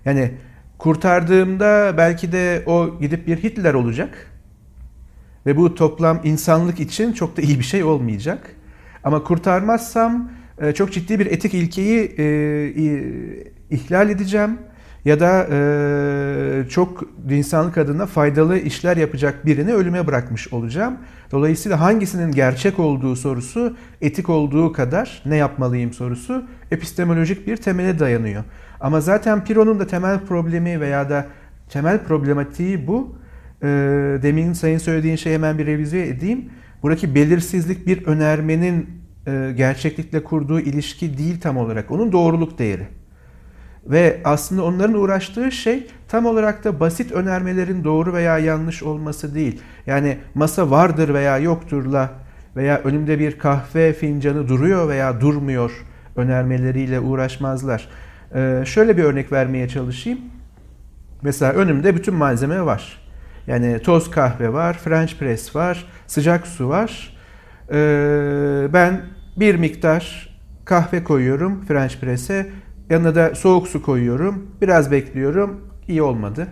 Yani 0.06 0.32
kurtardığımda 0.78 1.94
belki 1.98 2.32
de 2.32 2.64
o 2.66 3.00
gidip 3.00 3.28
bir 3.28 3.44
Hitler 3.44 3.74
olacak. 3.74 4.32
Ve 5.46 5.58
bu 5.58 5.76
toplam 5.76 6.22
insanlık 6.24 6.80
için 6.80 7.14
çok 7.14 7.38
da 7.38 7.42
iyi 7.42 7.60
bir 7.60 7.64
şey 7.64 7.84
olmayacak. 7.84 8.56
Ama 9.04 9.24
kurtarmazsam 9.24 10.32
e, 10.62 10.74
çok 10.74 10.94
ciddi 10.94 11.20
bir 11.20 11.26
etik 11.26 11.54
ilkeyi 11.54 12.16
e, 12.18 12.24
ihlal 13.70 14.10
edeceğim 14.10 14.58
ya 15.06 15.20
da 15.20 15.48
e, 15.52 16.70
çok 16.70 17.04
insanlık 17.30 17.78
adına 17.78 18.06
faydalı 18.06 18.60
işler 18.60 18.98
yapacak 18.98 19.46
birini 19.46 19.74
ölüme 19.74 20.08
bırakmış 20.08 20.54
olacağım. 20.54 20.98
Dolayısıyla 21.32 21.82
hangisinin 21.82 22.32
gerçek 22.32 22.80
olduğu 22.80 23.16
sorusu 23.16 23.78
etik 24.02 24.30
olduğu 24.30 24.72
kadar 24.72 25.22
ne 25.26 25.36
yapmalıyım 25.36 25.94
sorusu 25.94 26.46
epistemolojik 26.72 27.48
bir 27.48 27.58
temele 27.58 28.00
dayanıyor. 28.00 28.44
Ama 28.80 29.02
zaten 29.02 29.44
Piro'nun 29.44 29.80
da 29.80 29.88
temel 29.88 30.20
problemi 30.20 30.82
veya 30.82 31.10
da 31.10 31.26
temel 31.70 32.04
problematiği 32.04 32.88
bu. 32.88 33.16
E, 33.62 33.68
demin 34.22 34.54
sayın 34.54 34.78
söylediğin 34.78 35.16
şeyi 35.16 35.34
hemen 35.34 35.58
bir 35.58 35.66
revize 35.66 36.08
edeyim. 36.08 36.50
Buradaki 36.84 37.16
belirsizlik 37.16 37.88
bir 37.88 38.06
önermenin 38.06 38.90
e, 39.28 39.54
gerçeklikle 39.58 40.24
kurduğu 40.24 40.60
ilişki 40.60 41.18
değil 41.18 41.42
tam 41.42 41.58
olarak. 41.58 41.92
Onun 41.92 42.12
doğruluk 42.12 42.60
değeri. 42.60 42.88
Ve 43.88 44.22
aslında 44.24 44.64
onların 44.64 44.96
uğraştığı 44.96 45.52
şey 45.52 45.88
tam 46.08 46.26
olarak 46.26 46.64
da 46.64 46.80
basit 46.80 47.12
önermelerin 47.12 47.84
doğru 47.84 48.14
veya 48.14 48.38
yanlış 48.38 48.84
olması 48.84 49.36
değil. 49.36 49.62
Yani 49.86 50.18
masa 50.36 50.72
vardır 50.72 51.14
veya 51.14 51.38
yokturla 51.38 52.10
veya 52.56 52.82
önümde 52.84 53.20
bir 53.20 53.40
kahve 53.40 53.94
fincanı 53.94 54.48
duruyor 54.48 54.90
veya 54.90 55.22
durmuyor 55.22 55.72
önermeleriyle 56.16 57.00
uğraşmazlar. 57.00 57.90
Ee, 58.36 58.64
şöyle 58.66 58.98
bir 58.98 59.04
örnek 59.04 59.32
vermeye 59.32 59.70
çalışayım. 59.70 60.20
Mesela 61.22 61.54
önümde 61.54 61.96
bütün 61.96 62.14
malzeme 62.14 62.66
var. 62.66 62.98
Yani 63.48 63.80
toz 63.82 64.12
kahve 64.12 64.54
var, 64.54 64.74
French 64.74 65.14
press 65.20 65.56
var, 65.56 65.86
sıcak 66.08 66.48
su 66.48 66.70
var. 66.70 67.18
Ee, 67.72 68.68
ben 68.74 69.02
bir 69.38 69.56
miktar 69.56 70.30
kahve 70.66 71.04
koyuyorum 71.04 71.66
French 71.66 72.00
press'e 72.00 72.50
Yanına 72.90 73.16
da 73.16 73.36
soğuk 73.36 73.68
su 73.68 73.82
koyuyorum. 73.82 74.48
Biraz 74.62 74.92
bekliyorum. 74.92 75.62
İyi 75.88 76.02
olmadı. 76.02 76.48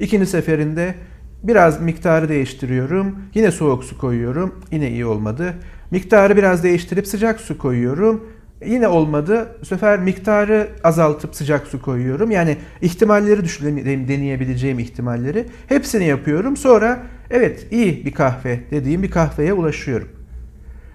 İkinci 0.00 0.26
seferinde 0.26 0.94
biraz 1.42 1.80
miktarı 1.80 2.28
değiştiriyorum. 2.28 3.18
Yine 3.34 3.50
soğuk 3.50 3.84
su 3.84 3.98
koyuyorum. 3.98 4.54
Yine 4.70 4.90
iyi 4.90 5.06
olmadı. 5.06 5.54
Miktarı 5.90 6.36
biraz 6.36 6.62
değiştirip 6.62 7.06
sıcak 7.06 7.40
su 7.40 7.58
koyuyorum. 7.58 8.26
Yine 8.66 8.88
olmadı. 8.88 9.48
Bu 9.60 9.64
sefer 9.64 9.98
miktarı 9.98 10.68
azaltıp 10.84 11.34
sıcak 11.34 11.66
su 11.66 11.82
koyuyorum. 11.82 12.30
Yani 12.30 12.56
ihtimalleri 12.82 13.44
düşünebileceğim, 13.44 14.08
deneyebileceğim 14.08 14.78
ihtimalleri. 14.78 15.46
Hepsini 15.66 16.04
yapıyorum. 16.04 16.56
Sonra 16.56 17.02
evet 17.30 17.66
iyi 17.70 18.06
bir 18.06 18.12
kahve 18.12 18.60
dediğim 18.70 19.02
bir 19.02 19.10
kahveye 19.10 19.52
ulaşıyorum. 19.52 20.08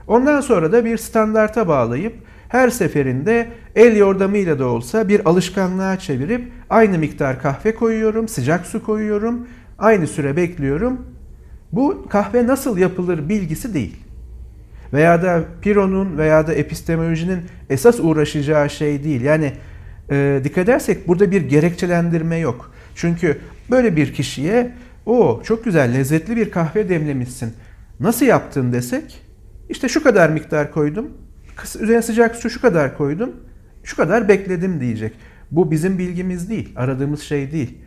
Ondan 0.07 0.41
sonra 0.41 0.71
da 0.71 0.85
bir 0.85 0.97
standarta 0.97 1.67
bağlayıp 1.67 2.13
her 2.49 2.69
seferinde 2.69 3.47
el 3.75 3.97
yordamıyla 3.97 4.59
da 4.59 4.65
olsa 4.65 5.07
bir 5.07 5.29
alışkanlığa 5.29 5.99
çevirip 5.99 6.51
aynı 6.69 6.97
miktar 6.97 7.41
kahve 7.41 7.75
koyuyorum, 7.75 8.27
sıcak 8.27 8.65
su 8.65 8.83
koyuyorum, 8.83 9.47
aynı 9.77 10.07
süre 10.07 10.35
bekliyorum. 10.35 11.05
Bu 11.71 12.07
kahve 12.09 12.47
nasıl 12.47 12.77
yapılır 12.77 13.29
bilgisi 13.29 13.73
değil. 13.73 13.95
Veya 14.93 15.21
da 15.21 15.43
Piro'nun 15.61 16.17
veya 16.17 16.47
da 16.47 16.53
epistemolojinin 16.53 17.39
esas 17.69 17.99
uğraşacağı 17.99 18.69
şey 18.69 19.03
değil. 19.03 19.21
Yani 19.21 19.53
e, 20.11 20.41
dikkat 20.43 20.63
edersek 20.63 21.07
burada 21.07 21.31
bir 21.31 21.41
gerekçelendirme 21.41 22.37
yok. 22.37 22.73
Çünkü 22.95 23.37
böyle 23.71 23.95
bir 23.95 24.13
kişiye 24.13 24.71
o 25.05 25.41
çok 25.43 25.65
güzel 25.65 25.93
lezzetli 25.93 26.35
bir 26.35 26.51
kahve 26.51 26.89
demlemişsin. 26.89 27.53
Nasıl 27.99 28.25
yaptın 28.25 28.73
desek 28.73 29.21
işte 29.69 29.89
şu 29.89 30.03
kadar 30.03 30.29
miktar 30.29 30.71
koydum 30.71 31.07
Üzerine 31.79 32.01
sıcak 32.01 32.35
su 32.35 32.49
şu 32.49 32.61
kadar 32.61 32.97
koydum, 32.97 33.31
şu 33.83 33.95
kadar 33.95 34.27
bekledim 34.27 34.79
diyecek. 34.79 35.13
Bu 35.51 35.71
bizim 35.71 35.97
bilgimiz 35.97 36.49
değil, 36.49 36.73
aradığımız 36.75 37.21
şey 37.21 37.51
değil. 37.51 37.77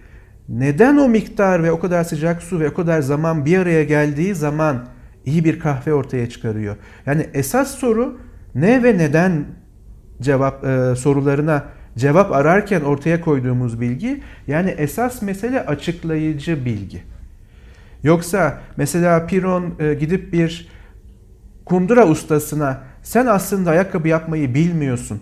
Neden 0.48 0.96
o 0.96 1.08
miktar 1.08 1.62
ve 1.62 1.72
o 1.72 1.80
kadar 1.80 2.04
sıcak 2.04 2.42
su 2.42 2.60
ve 2.60 2.68
o 2.68 2.74
kadar 2.74 3.00
zaman 3.00 3.44
bir 3.44 3.58
araya 3.58 3.84
geldiği 3.84 4.34
zaman 4.34 4.86
iyi 5.24 5.44
bir 5.44 5.58
kahve 5.58 5.94
ortaya 5.94 6.28
çıkarıyor? 6.28 6.76
Yani 7.06 7.26
esas 7.34 7.74
soru 7.74 8.18
ne 8.54 8.82
ve 8.82 8.98
neden 8.98 9.44
cevap 10.20 10.64
e, 10.64 10.96
sorularına 10.96 11.64
cevap 11.96 12.32
ararken 12.32 12.80
ortaya 12.80 13.20
koyduğumuz 13.20 13.80
bilgi 13.80 14.22
yani 14.46 14.70
esas 14.70 15.22
mesele 15.22 15.66
açıklayıcı 15.66 16.64
bilgi. 16.64 17.02
Yoksa 18.02 18.60
mesela 18.76 19.26
Piron 19.26 19.74
e, 19.78 19.94
gidip 19.94 20.32
bir 20.32 20.68
kundura 21.64 22.06
ustasına 22.06 22.82
sen 23.02 23.26
aslında 23.26 23.70
ayakkabı 23.70 24.08
yapmayı 24.08 24.54
bilmiyorsun. 24.54 25.20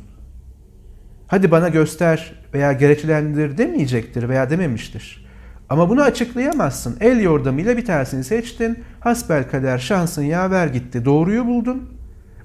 Hadi 1.26 1.50
bana 1.50 1.68
göster 1.68 2.32
veya 2.54 2.72
gerekçelendir 2.72 3.58
demeyecektir 3.58 4.28
veya 4.28 4.50
dememiştir. 4.50 5.26
Ama 5.68 5.88
bunu 5.88 6.02
açıklayamazsın. 6.02 6.96
El 7.00 7.20
yordamıyla 7.20 7.76
bir 7.76 7.84
tanesini 7.84 8.24
seçtin. 8.24 8.78
Hasbel 9.00 9.50
kader 9.50 9.78
şansın 9.78 10.22
yaver 10.22 10.66
gitti. 10.66 11.04
Doğruyu 11.04 11.46
buldun. 11.46 11.90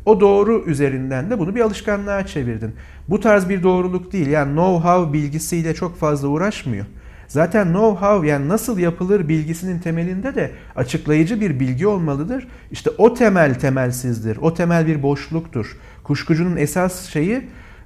O 0.06 0.20
doğru 0.20 0.64
üzerinden 0.68 1.30
de 1.30 1.40
bunu 1.40 1.56
bir 1.56 1.62
alışkanlığa 1.62 2.26
çevirdin. 2.26 2.76
Bu 3.10 3.20
tarz 3.20 3.50
bir 3.50 3.64
doğruluk 3.64 4.12
değil. 4.12 4.28
Yani 4.28 4.60
know-how 4.60 5.14
bilgisiyle 5.14 5.74
çok 5.74 5.98
fazla 5.98 6.28
uğraşmıyor. 6.28 6.86
Zaten 7.28 7.68
know-how 7.68 8.26
yani 8.26 8.48
nasıl 8.48 8.80
yapılır 8.80 9.28
bilgisinin 9.28 9.80
temelinde 9.80 10.36
de 10.36 10.52
açıklayıcı 10.76 11.42
bir 11.42 11.60
bilgi 11.60 11.88
olmalıdır. 11.88 12.48
İşte 12.72 12.90
o 12.98 13.14
temel 13.14 13.60
temelsizdir. 13.60 14.38
O 14.38 14.54
temel 14.54 14.88
bir 14.88 15.04
boşluktur. 15.04 15.78
Kuşkucunun 16.04 16.58
esas 16.58 17.10
şeyi 17.10 17.42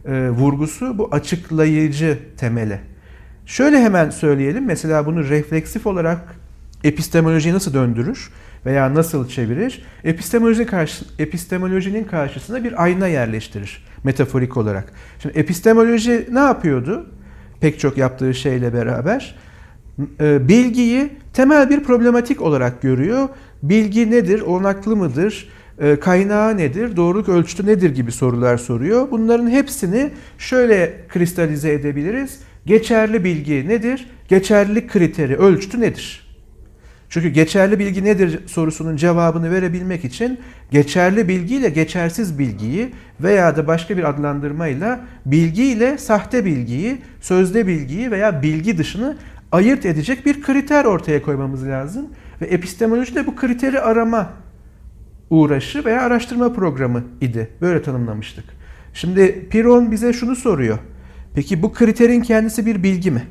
e, 0.06 0.30
vurgusu 0.30 0.98
bu 0.98 1.10
açıklayıcı 1.12 2.20
temele. 2.38 2.80
Şöyle 3.46 3.82
hemen 3.82 4.10
söyleyelim. 4.10 4.66
Mesela 4.66 5.06
bunu 5.06 5.30
refleksif 5.30 5.88
olarak 5.88 6.36
epistemolojiye 6.84 7.54
nasıl 7.54 7.74
döndürür 7.74 8.30
veya 8.66 8.94
nasıl 8.94 9.30
çevirir? 9.30 9.84
Epistemoloji 10.04 10.66
karşı, 10.66 11.06
epistemolojinin 11.20 12.04
karşısına 12.04 12.64
bir 12.64 12.84
ayna 12.84 13.08
yerleştirir 13.08 13.90
metaforik 14.04 14.58
olarak. 14.58 14.94
Şimdi 15.22 15.40
epistemoloji 15.40 16.28
ne 16.32 16.40
yapıyordu? 16.40 17.06
Pek 17.62 17.80
çok 17.80 17.98
yaptığı 17.98 18.34
şeyle 18.34 18.74
beraber 18.74 19.36
e, 20.22 20.48
bilgiyi 20.48 21.10
temel 21.34 21.70
bir 21.70 21.84
problematik 21.84 22.42
olarak 22.42 22.82
görüyor. 22.82 23.30
Bilgi 23.64 24.12
nedir? 24.12 24.42
Olanaklı 24.42 24.96
mıdır? 24.96 25.50
E, 25.80 26.00
kaynağı 26.00 26.58
nedir? 26.58 26.96
Doğruluk 26.96 27.30
ölçütü 27.30 27.66
nedir 27.66 27.90
gibi 27.96 28.12
sorular 28.12 28.58
soruyor. 28.58 29.08
Bunların 29.12 29.50
hepsini 29.50 30.12
şöyle 30.38 30.94
kristalize 31.10 31.74
edebiliriz. 31.74 32.40
Geçerli 32.66 33.24
bilgi 33.24 33.68
nedir? 33.68 34.10
Geçerlilik 34.28 34.90
kriteri, 34.90 35.38
ölçütü 35.38 35.82
nedir? 35.82 36.29
Çünkü 37.10 37.30
geçerli 37.30 37.80
bilgi 37.80 38.04
nedir 38.04 38.40
sorusunun 38.48 38.96
cevabını 38.96 39.52
verebilmek 39.52 40.06
için 40.06 40.40
geçerli 40.72 41.28
bilgiyle 41.28 41.70
geçersiz 41.70 42.40
bilgiyi 42.40 42.92
veya 43.22 43.58
da 43.58 43.68
başka 43.68 43.98
bir 43.98 44.10
adlandırmayla 44.10 45.00
bilgi 45.26 45.64
ile 45.64 45.98
sahte 45.98 46.46
bilgiyi, 46.46 47.02
sözde 47.22 47.68
bilgiyi 47.68 48.12
veya 48.12 48.42
bilgi 48.42 48.78
dışını 48.78 49.18
ayırt 49.52 49.86
edecek 49.86 50.26
bir 50.26 50.42
kriter 50.42 50.86
ortaya 50.86 51.22
koymamız 51.22 51.68
lazım. 51.68 52.06
Ve 52.42 52.46
epistemoloji 52.46 53.16
de 53.16 53.28
bu 53.28 53.36
kriteri 53.36 53.80
arama 53.80 54.30
uğraşı 55.30 55.86
veya 55.86 56.02
araştırma 56.02 56.54
programı 56.54 57.04
idi. 57.22 57.50
Böyle 57.62 57.82
tanımlamıştık. 57.82 58.46
Şimdi 58.94 59.48
Piron 59.50 59.92
bize 59.92 60.14
şunu 60.14 60.36
soruyor. 60.36 60.78
Peki 61.36 61.62
bu 61.62 61.74
kriterin 61.74 62.22
kendisi 62.22 62.66
bir 62.66 62.84
bilgi 62.84 63.12
mi? 63.12 63.24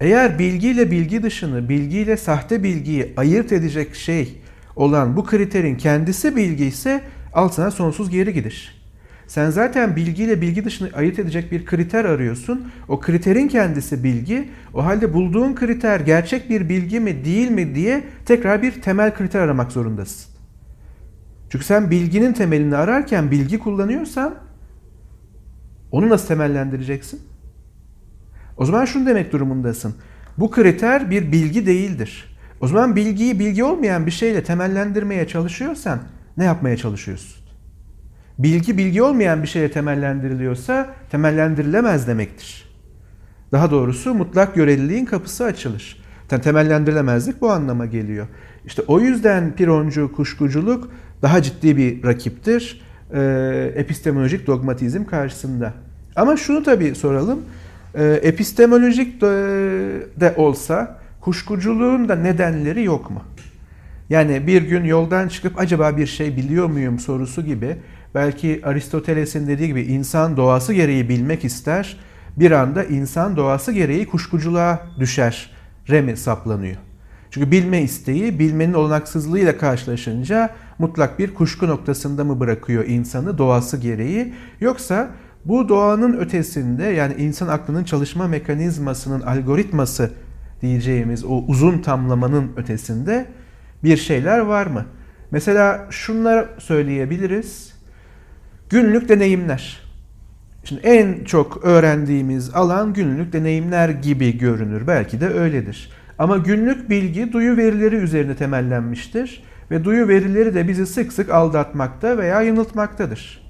Eğer 0.00 0.38
bilgiyle 0.38 0.90
bilgi 0.90 1.22
dışını, 1.22 1.68
bilgiyle 1.68 2.16
sahte 2.16 2.62
bilgiyi 2.62 3.12
ayırt 3.16 3.52
edecek 3.52 3.94
şey 3.94 4.38
olan 4.76 5.16
bu 5.16 5.24
kriterin 5.24 5.76
kendisi 5.76 6.36
bilgi 6.36 6.64
ise 6.64 7.00
al 7.32 7.48
sonsuz 7.48 8.10
geri 8.10 8.34
gidiş. 8.34 8.78
Sen 9.26 9.50
zaten 9.50 9.96
bilgiyle 9.96 10.40
bilgi 10.40 10.64
dışını 10.64 10.90
ayırt 10.94 11.18
edecek 11.18 11.52
bir 11.52 11.66
kriter 11.66 12.04
arıyorsun. 12.04 12.70
O 12.88 13.00
kriterin 13.00 13.48
kendisi 13.48 14.04
bilgi. 14.04 14.48
O 14.74 14.84
halde 14.84 15.14
bulduğun 15.14 15.54
kriter 15.54 16.00
gerçek 16.00 16.50
bir 16.50 16.68
bilgi 16.68 17.00
mi 17.00 17.24
değil 17.24 17.50
mi 17.50 17.74
diye 17.74 18.04
tekrar 18.26 18.62
bir 18.62 18.82
temel 18.82 19.14
kriter 19.14 19.40
aramak 19.40 19.72
zorundasın. 19.72 20.32
Çünkü 21.50 21.64
sen 21.64 21.90
bilginin 21.90 22.32
temelini 22.32 22.76
ararken 22.76 23.30
bilgi 23.30 23.58
kullanıyorsan 23.58 24.34
onu 25.90 26.08
nasıl 26.08 26.28
temellendireceksin? 26.28 27.27
O 28.58 28.64
zaman 28.64 28.84
şunu 28.84 29.06
demek 29.06 29.32
durumundasın. 29.32 29.94
Bu 30.38 30.50
kriter 30.50 31.10
bir 31.10 31.32
bilgi 31.32 31.66
değildir. 31.66 32.36
O 32.60 32.68
zaman 32.68 32.96
bilgiyi 32.96 33.38
bilgi 33.38 33.64
olmayan 33.64 34.06
bir 34.06 34.10
şeyle 34.10 34.44
temellendirmeye 34.44 35.28
çalışıyorsan 35.28 35.98
ne 36.36 36.44
yapmaya 36.44 36.76
çalışıyorsun? 36.76 37.44
Bilgi 38.38 38.78
bilgi 38.78 39.02
olmayan 39.02 39.42
bir 39.42 39.48
şeye 39.48 39.70
temellendiriliyorsa 39.70 40.94
temellendirilemez 41.10 42.06
demektir. 42.06 42.68
Daha 43.52 43.70
doğrusu 43.70 44.14
mutlak 44.14 44.54
göreliliğin 44.54 45.04
kapısı 45.04 45.44
açılır. 45.44 46.02
Yani 46.30 46.42
temellendirilemezlik 46.42 47.40
bu 47.40 47.50
anlama 47.50 47.86
geliyor. 47.86 48.26
İşte 48.66 48.82
o 48.86 49.00
yüzden 49.00 49.52
pironcu 49.56 50.12
kuşkuculuk 50.12 50.90
daha 51.22 51.42
ciddi 51.42 51.76
bir 51.76 52.04
rakiptir 52.04 52.80
e, 53.14 53.72
epistemolojik 53.76 54.46
dogmatizm 54.46 55.04
karşısında. 55.04 55.72
Ama 56.16 56.36
şunu 56.36 56.62
tabii 56.62 56.94
soralım. 56.94 57.40
E, 57.94 58.04
epistemolojik 58.04 59.20
de, 59.20 59.26
de 60.20 60.34
olsa 60.36 60.98
kuşkuculuğun 61.20 62.08
da 62.08 62.16
nedenleri 62.16 62.84
yok 62.84 63.10
mu? 63.10 63.22
Yani 64.10 64.46
bir 64.46 64.62
gün 64.62 64.84
yoldan 64.84 65.28
çıkıp 65.28 65.58
acaba 65.58 65.96
bir 65.96 66.06
şey 66.06 66.36
biliyor 66.36 66.66
muyum 66.66 66.98
sorusu 66.98 67.44
gibi 67.44 67.76
belki 68.14 68.60
Aristoteles'in 68.64 69.46
dediği 69.46 69.66
gibi 69.66 69.82
insan 69.82 70.36
doğası 70.36 70.72
gereği 70.72 71.08
bilmek 71.08 71.44
ister. 71.44 71.96
Bir 72.36 72.50
anda 72.50 72.84
insan 72.84 73.36
doğası 73.36 73.72
gereği 73.72 74.06
kuşkuculuğa 74.06 74.80
düşer. 74.98 75.50
Remi 75.88 76.16
saplanıyor. 76.16 76.76
Çünkü 77.30 77.50
bilme 77.50 77.82
isteği 77.82 78.38
bilmenin 78.38 78.74
olanaksızlığıyla 78.74 79.58
karşılaşınca 79.58 80.50
mutlak 80.78 81.18
bir 81.18 81.34
kuşku 81.34 81.68
noktasında 81.68 82.24
mı 82.24 82.40
bırakıyor 82.40 82.84
insanı 82.86 83.38
doğası 83.38 83.76
gereği 83.76 84.34
yoksa 84.60 85.10
bu 85.48 85.68
doğanın 85.68 86.18
ötesinde 86.18 86.84
yani 86.84 87.14
insan 87.18 87.48
aklının 87.48 87.84
çalışma 87.84 88.26
mekanizmasının 88.26 89.20
algoritması 89.20 90.10
diyeceğimiz 90.62 91.24
o 91.24 91.44
uzun 91.48 91.78
tamlamanın 91.78 92.52
ötesinde 92.56 93.26
bir 93.84 93.96
şeyler 93.96 94.38
var 94.38 94.66
mı? 94.66 94.84
Mesela 95.30 95.86
şunları 95.90 96.48
söyleyebiliriz. 96.58 97.74
Günlük 98.70 99.08
deneyimler. 99.08 99.80
Şimdi 100.64 100.80
en 100.86 101.24
çok 101.24 101.64
öğrendiğimiz 101.64 102.54
alan 102.54 102.92
günlük 102.92 103.32
deneyimler 103.32 103.88
gibi 103.88 104.38
görünür. 104.38 104.86
Belki 104.86 105.20
de 105.20 105.28
öyledir. 105.28 105.90
Ama 106.18 106.36
günlük 106.36 106.90
bilgi 106.90 107.32
duyu 107.32 107.56
verileri 107.56 107.96
üzerine 107.96 108.36
temellenmiştir 108.36 109.42
ve 109.70 109.84
duyu 109.84 110.08
verileri 110.08 110.54
de 110.54 110.68
bizi 110.68 110.86
sık 110.86 111.12
sık 111.12 111.30
aldatmakta 111.30 112.18
veya 112.18 112.42
yanıltmaktadır. 112.42 113.47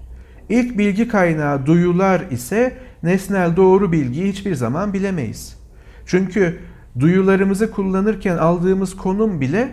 İlk 0.49 0.79
bilgi 0.79 1.09
kaynağı 1.09 1.67
duyular 1.67 2.23
ise 2.31 2.73
nesnel 3.03 3.57
doğru 3.57 3.93
bilgiyi 3.93 4.29
hiçbir 4.29 4.55
zaman 4.55 4.93
bilemeyiz. 4.93 5.59
Çünkü 6.07 6.59
duyularımızı 7.01 7.71
kullanırken 7.71 8.37
aldığımız 8.37 8.97
konum 8.97 9.41
bile 9.41 9.69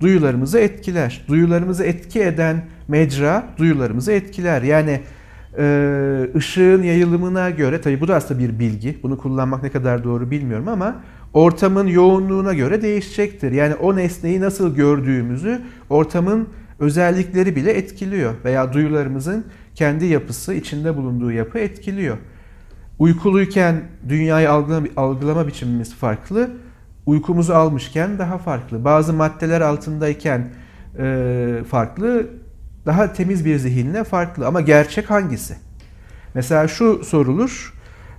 duyularımızı 0.00 0.58
etkiler. 0.58 1.24
Duyularımızı 1.28 1.84
etki 1.84 2.22
eden 2.22 2.64
mecra 2.88 3.46
duyularımızı 3.58 4.12
etkiler. 4.12 4.62
Yani 4.62 5.00
ışığın 6.36 6.82
yayılımına 6.82 7.50
göre, 7.50 7.80
tabi 7.80 8.00
bu 8.00 8.08
da 8.08 8.14
aslında 8.14 8.40
bir 8.40 8.58
bilgi, 8.58 8.98
bunu 9.02 9.18
kullanmak 9.18 9.62
ne 9.62 9.70
kadar 9.70 10.04
doğru 10.04 10.30
bilmiyorum 10.30 10.68
ama 10.68 10.96
ortamın 11.32 11.86
yoğunluğuna 11.86 12.54
göre 12.54 12.82
değişecektir. 12.82 13.52
Yani 13.52 13.74
o 13.74 13.96
nesneyi 13.96 14.40
nasıl 14.40 14.74
gördüğümüzü 14.74 15.60
ortamın 15.90 16.48
özellikleri 16.78 17.56
bile 17.56 17.72
etkiliyor 17.72 18.34
veya 18.44 18.72
duyularımızın 18.72 19.44
kendi 19.74 20.06
yapısı, 20.06 20.54
içinde 20.54 20.96
bulunduğu 20.96 21.32
yapı 21.32 21.58
etkiliyor. 21.58 22.16
Uykuluyken 22.98 23.82
dünyayı 24.08 24.50
algılama, 24.96 25.46
biçimimiz 25.46 25.94
farklı, 25.94 26.50
uykumuzu 27.06 27.52
almışken 27.52 28.18
daha 28.18 28.38
farklı. 28.38 28.84
Bazı 28.84 29.12
maddeler 29.12 29.60
altındayken 29.60 30.48
e, 30.98 31.58
farklı, 31.68 32.26
daha 32.86 33.12
temiz 33.12 33.44
bir 33.44 33.56
zihinle 33.56 34.04
farklı 34.04 34.46
ama 34.46 34.60
gerçek 34.60 35.10
hangisi? 35.10 35.56
Mesela 36.34 36.68
şu 36.68 37.04
sorulur, 37.04 37.74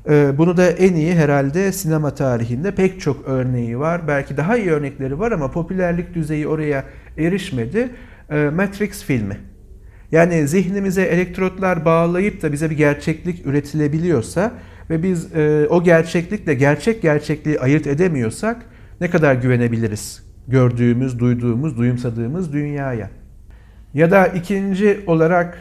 ee, 0.09 0.37
bunu 0.37 0.57
da 0.57 0.69
en 0.69 0.93
iyi 0.93 1.15
herhalde 1.15 1.71
sinema 1.71 2.15
tarihinde 2.15 2.75
pek 2.75 3.01
çok 3.01 3.27
örneği 3.27 3.79
var. 3.79 4.07
Belki 4.07 4.37
daha 4.37 4.57
iyi 4.57 4.71
örnekleri 4.71 5.19
var 5.19 5.31
ama 5.31 5.51
popülerlik 5.51 6.13
düzeyi 6.13 6.47
oraya 6.47 6.83
erişmedi. 7.17 7.89
Ee, 8.29 8.49
Matrix 8.55 9.03
filmi. 9.03 9.37
Yani 10.15 10.47
zihnimize 10.47 11.01
elektrotlar 11.01 11.86
bağlayıp 11.86 12.41
da 12.41 12.51
bize 12.51 12.69
bir 12.69 12.78
gerçeklik 12.78 13.45
üretilebiliyorsa 13.45 14.51
ve 14.89 15.04
biz 15.04 15.36
e, 15.36 15.67
o 15.69 15.84
gerçeklikle 15.84 16.54
gerçek 16.54 17.01
gerçekliği 17.01 17.60
ayırt 17.60 17.88
edemiyorsak 17.88 18.58
ne 19.01 19.10
kadar 19.10 19.36
güvenebiliriz 19.36 20.23
gördüğümüz, 20.47 21.19
duyduğumuz, 21.19 21.78
duyumsadığımız 21.78 22.54
dünyaya? 22.54 23.10
Ya 23.93 24.12
da 24.12 24.28
ikinci 24.28 24.99
olarak 25.08 25.58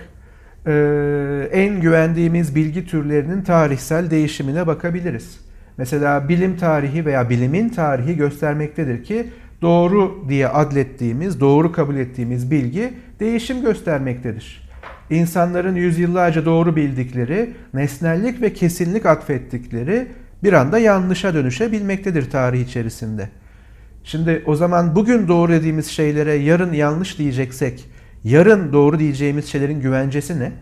ee, 0.66 1.48
en 1.52 1.80
güvendiğimiz 1.80 2.54
bilgi 2.54 2.86
türlerinin 2.86 3.42
tarihsel 3.42 4.10
değişimine 4.10 4.66
bakabiliriz. 4.66 5.40
Mesela 5.76 6.28
bilim 6.28 6.56
tarihi 6.56 7.06
veya 7.06 7.30
bilimin 7.30 7.68
tarihi 7.68 8.16
göstermektedir 8.16 9.04
ki 9.04 9.26
doğru 9.64 10.24
diye 10.28 10.48
adlettiğimiz, 10.48 11.40
doğru 11.40 11.72
kabul 11.72 11.96
ettiğimiz 11.96 12.50
bilgi 12.50 12.94
değişim 13.20 13.62
göstermektedir. 13.62 14.70
İnsanların 15.10 15.74
yüzyıllarca 15.74 16.44
doğru 16.44 16.76
bildikleri, 16.76 17.54
nesnellik 17.74 18.42
ve 18.42 18.52
kesinlik 18.52 19.06
atfettikleri 19.06 20.06
bir 20.42 20.52
anda 20.52 20.78
yanlışa 20.78 21.34
dönüşebilmektedir 21.34 22.30
tarih 22.30 22.60
içerisinde. 22.60 23.28
Şimdi 24.04 24.42
o 24.46 24.56
zaman 24.56 24.96
bugün 24.96 25.28
doğru 25.28 25.52
dediğimiz 25.52 25.86
şeylere 25.86 26.34
yarın 26.34 26.72
yanlış 26.72 27.18
diyeceksek 27.18 27.88
Yarın 28.24 28.72
doğru 28.72 28.98
diyeceğimiz 28.98 29.46
şeylerin 29.46 29.80
güvencesi 29.80 30.40
ne? 30.40 30.52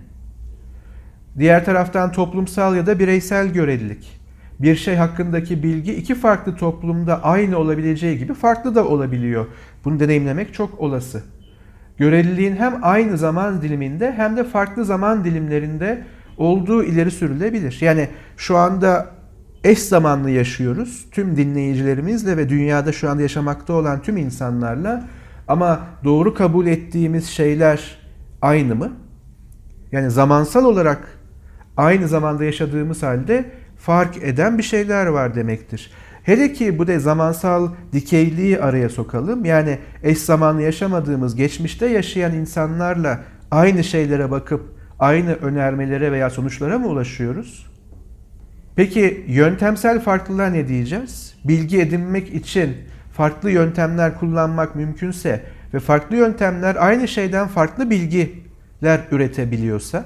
Diğer 1.38 1.64
taraftan 1.64 2.12
toplumsal 2.12 2.76
ya 2.76 2.86
da 2.86 2.98
bireysel 2.98 3.48
görelilik. 3.48 4.21
Bir 4.62 4.76
şey 4.76 4.96
hakkındaki 4.96 5.62
bilgi 5.62 5.94
iki 5.94 6.14
farklı 6.14 6.56
toplumda 6.56 7.24
aynı 7.24 7.58
olabileceği 7.58 8.18
gibi 8.18 8.34
farklı 8.34 8.74
da 8.74 8.88
olabiliyor. 8.88 9.46
Bunu 9.84 10.00
deneyimlemek 10.00 10.54
çok 10.54 10.80
olası. 10.80 11.22
Göreliliğin 11.96 12.56
hem 12.56 12.78
aynı 12.82 13.18
zaman 13.18 13.62
diliminde 13.62 14.12
hem 14.12 14.36
de 14.36 14.44
farklı 14.44 14.84
zaman 14.84 15.24
dilimlerinde 15.24 16.04
olduğu 16.36 16.84
ileri 16.84 17.10
sürülebilir. 17.10 17.78
Yani 17.80 18.08
şu 18.36 18.56
anda 18.56 19.06
eş 19.64 19.78
zamanlı 19.78 20.30
yaşıyoruz 20.30 21.06
tüm 21.10 21.36
dinleyicilerimizle 21.36 22.36
ve 22.36 22.48
dünyada 22.48 22.92
şu 22.92 23.10
anda 23.10 23.22
yaşamakta 23.22 23.72
olan 23.72 24.02
tüm 24.02 24.16
insanlarla 24.16 25.08
ama 25.48 25.80
doğru 26.04 26.34
kabul 26.34 26.66
ettiğimiz 26.66 27.26
şeyler 27.26 27.98
aynı 28.42 28.74
mı? 28.74 28.92
Yani 29.92 30.10
zamansal 30.10 30.64
olarak 30.64 31.18
aynı 31.76 32.08
zamanda 32.08 32.44
yaşadığımız 32.44 33.02
halde 33.02 33.61
fark 33.82 34.16
eden 34.16 34.58
bir 34.58 34.62
şeyler 34.62 35.06
var 35.06 35.34
demektir. 35.34 35.90
Hele 36.22 36.52
ki 36.52 36.78
bu 36.78 36.86
da 36.86 36.98
zamansal 36.98 37.68
dikeyliği 37.92 38.60
araya 38.60 38.88
sokalım. 38.88 39.44
Yani 39.44 39.78
eş 40.02 40.18
zamanlı 40.18 40.62
yaşamadığımız 40.62 41.36
geçmişte 41.36 41.86
yaşayan 41.86 42.34
insanlarla 42.34 43.20
aynı 43.50 43.84
şeylere 43.84 44.30
bakıp 44.30 44.74
aynı 44.98 45.34
önermelere 45.34 46.12
veya 46.12 46.30
sonuçlara 46.30 46.78
mı 46.78 46.86
ulaşıyoruz? 46.86 47.66
Peki 48.76 49.24
yöntemsel 49.28 50.00
farklılığa 50.00 50.46
ne 50.46 50.68
diyeceğiz? 50.68 51.34
Bilgi 51.44 51.80
edinmek 51.80 52.34
için 52.34 52.76
farklı 53.12 53.50
yöntemler 53.50 54.18
kullanmak 54.18 54.76
mümkünse 54.76 55.42
ve 55.74 55.80
farklı 55.80 56.16
yöntemler 56.16 56.76
aynı 56.78 57.08
şeyden 57.08 57.48
farklı 57.48 57.90
bilgiler 57.90 59.00
üretebiliyorsa 59.10 60.04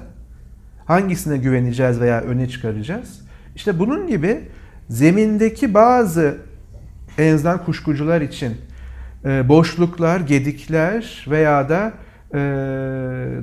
hangisine 0.85 1.37
güveneceğiz 1.37 2.01
veya 2.01 2.21
öne 2.21 2.49
çıkaracağız? 2.49 3.26
İşte 3.57 3.79
bunun 3.79 4.07
gibi 4.07 4.41
zemindeki 4.89 5.73
bazı 5.73 6.37
en 7.17 7.33
azından 7.33 7.65
kuşkucular 7.65 8.21
için 8.21 8.57
e, 9.25 9.49
boşluklar, 9.49 10.19
gedikler 10.19 11.25
veya 11.29 11.69
da 11.69 11.93
e, 12.33 12.37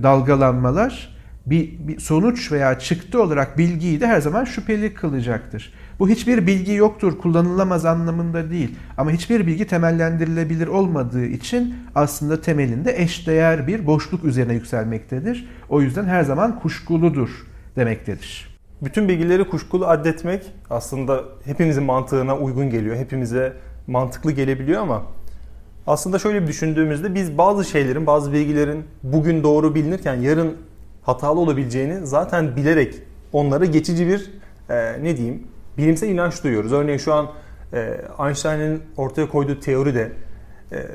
dalgalanmalar 0.02 1.16
bir, 1.46 1.88
bir 1.88 2.00
sonuç 2.00 2.52
veya 2.52 2.78
çıktı 2.78 3.22
olarak 3.22 3.58
bilgiyi 3.58 4.00
de 4.00 4.06
her 4.06 4.20
zaman 4.20 4.44
şüpheli 4.44 4.94
kılacaktır. 4.94 5.72
Bu 5.98 6.08
hiçbir 6.08 6.46
bilgi 6.46 6.72
yoktur, 6.72 7.18
kullanılamaz 7.18 7.84
anlamında 7.84 8.50
değil. 8.50 8.74
Ama 8.96 9.10
hiçbir 9.10 9.46
bilgi 9.46 9.66
temellendirilebilir 9.66 10.66
olmadığı 10.66 11.26
için 11.26 11.74
aslında 11.94 12.40
temelinde 12.40 13.02
eşdeğer 13.02 13.66
bir 13.66 13.86
boşluk 13.86 14.24
üzerine 14.24 14.54
yükselmektedir. 14.54 15.48
O 15.68 15.80
yüzden 15.82 16.04
her 16.04 16.22
zaman 16.22 16.60
kuşkuludur 16.60 17.46
demektedir. 17.76 18.53
Bütün 18.84 19.08
bilgileri 19.08 19.48
kuşkulu 19.48 19.86
addetmek 19.86 20.42
aslında 20.70 21.24
hepimizin 21.44 21.82
mantığına 21.82 22.36
uygun 22.36 22.70
geliyor. 22.70 22.96
Hepimize 22.96 23.52
mantıklı 23.86 24.32
gelebiliyor 24.32 24.82
ama 24.82 25.02
aslında 25.86 26.18
şöyle 26.18 26.42
bir 26.42 26.46
düşündüğümüzde 26.46 27.14
biz 27.14 27.38
bazı 27.38 27.64
şeylerin, 27.64 28.06
bazı 28.06 28.32
bilgilerin 28.32 28.84
bugün 29.02 29.42
doğru 29.42 29.74
bilinirken 29.74 30.14
yarın 30.14 30.56
hatalı 31.02 31.40
olabileceğini 31.40 32.06
zaten 32.06 32.56
bilerek 32.56 32.94
onlara 33.32 33.64
geçici 33.64 34.06
bir 34.06 34.30
e, 34.70 35.02
ne 35.02 35.16
diyeyim 35.16 35.42
bilimsel 35.78 36.08
inanç 36.08 36.44
duyuyoruz. 36.44 36.72
Örneğin 36.72 36.98
şu 36.98 37.14
an 37.14 37.30
e, 37.72 38.00
Einstein'ın 38.26 38.82
ortaya 38.96 39.28
koyduğu 39.28 39.60
teori 39.60 39.94
de 39.94 40.12
e, 40.72 40.86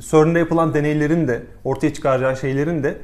CERN'de 0.00 0.38
yapılan 0.38 0.74
deneylerin 0.74 1.28
de 1.28 1.42
ortaya 1.64 1.92
çıkaracağı 1.92 2.36
şeylerin 2.36 2.82
de 2.82 2.98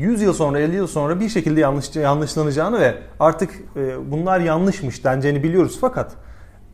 100 0.00 0.22
yıl 0.22 0.32
sonra 0.32 0.58
50 0.58 0.76
yıl 0.76 0.86
sonra 0.86 1.20
bir 1.20 1.28
şekilde 1.28 1.60
yanlış 1.60 1.96
yanlışlanacağını 1.96 2.80
ve 2.80 2.94
artık 3.20 3.50
e, 3.76 4.10
bunlar 4.10 4.40
yanlışmış 4.40 5.04
deneceğini 5.04 5.42
biliyoruz 5.42 5.78
fakat 5.80 6.12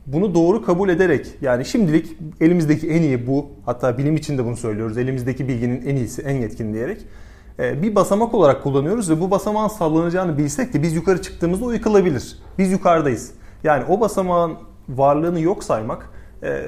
bunu 0.06 0.34
doğru 0.34 0.64
kabul 0.64 0.88
ederek 0.88 1.26
yani 1.40 1.64
şimdilik 1.64 2.16
elimizdeki 2.40 2.90
en 2.90 3.02
iyi 3.02 3.26
bu 3.26 3.46
hatta 3.66 3.98
bilim 3.98 4.16
için 4.16 4.38
de 4.38 4.44
bunu 4.44 4.56
söylüyoruz 4.56 4.98
elimizdeki 4.98 5.48
bilginin 5.48 5.86
en 5.86 5.96
iyisi 5.96 6.22
en 6.22 6.34
yetkin 6.34 6.74
diyerek 6.74 6.98
e, 7.58 7.82
bir 7.82 7.94
basamak 7.94 8.34
olarak 8.34 8.62
kullanıyoruz 8.62 9.10
ve 9.10 9.20
bu 9.20 9.30
basamağın 9.30 9.68
sallanacağını 9.68 10.38
bilsek 10.38 10.74
de 10.74 10.82
biz 10.82 10.94
yukarı 10.94 11.22
çıktığımızda 11.22 11.64
o 11.64 11.72
yıkılabilir. 11.72 12.38
Biz 12.58 12.72
yukarıdayız. 12.72 13.32
Yani 13.64 13.84
o 13.88 14.00
basamağın 14.00 14.54
varlığını 14.88 15.40
yok 15.40 15.64
saymak, 15.64 16.10
e, 16.42 16.66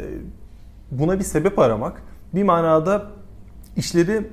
buna 0.90 1.18
bir 1.18 1.24
sebep 1.24 1.58
aramak 1.58 2.02
bir 2.34 2.42
manada 2.42 3.06
işleri 3.76 4.30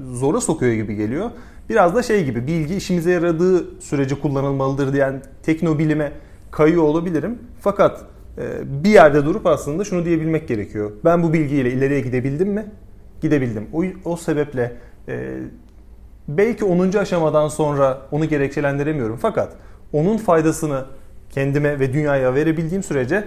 zora 0.00 0.40
sokuyor 0.40 0.72
gibi 0.72 0.96
geliyor. 0.96 1.30
Biraz 1.68 1.94
da 1.94 2.02
şey 2.02 2.24
gibi 2.24 2.46
bilgi 2.46 2.74
işimize 2.76 3.10
yaradığı 3.10 3.80
sürece 3.80 4.14
kullanılmalıdır 4.14 4.92
diyen 4.92 5.22
teknobilime 5.42 6.12
kayıyor 6.50 6.82
olabilirim. 6.82 7.38
Fakat 7.60 8.04
e, 8.38 8.42
bir 8.84 8.90
yerde 8.90 9.24
durup 9.24 9.46
aslında 9.46 9.84
şunu 9.84 10.04
diyebilmek 10.04 10.48
gerekiyor. 10.48 10.92
Ben 11.04 11.22
bu 11.22 11.32
bilgiyle 11.32 11.72
ileriye 11.72 12.00
gidebildim 12.00 12.48
mi? 12.48 12.66
Gidebildim. 13.20 13.66
O, 13.72 13.84
o 14.04 14.16
sebeple 14.16 14.72
e, 15.08 15.38
belki 16.28 16.64
10. 16.64 16.92
aşamadan 16.92 17.48
sonra 17.48 18.02
onu 18.10 18.24
gerekçelendiremiyorum. 18.24 19.16
Fakat 19.16 19.52
onun 19.92 20.16
faydasını 20.16 20.84
kendime 21.30 21.80
ve 21.80 21.92
dünyaya 21.92 22.34
verebildiğim 22.34 22.82
sürece 22.82 23.24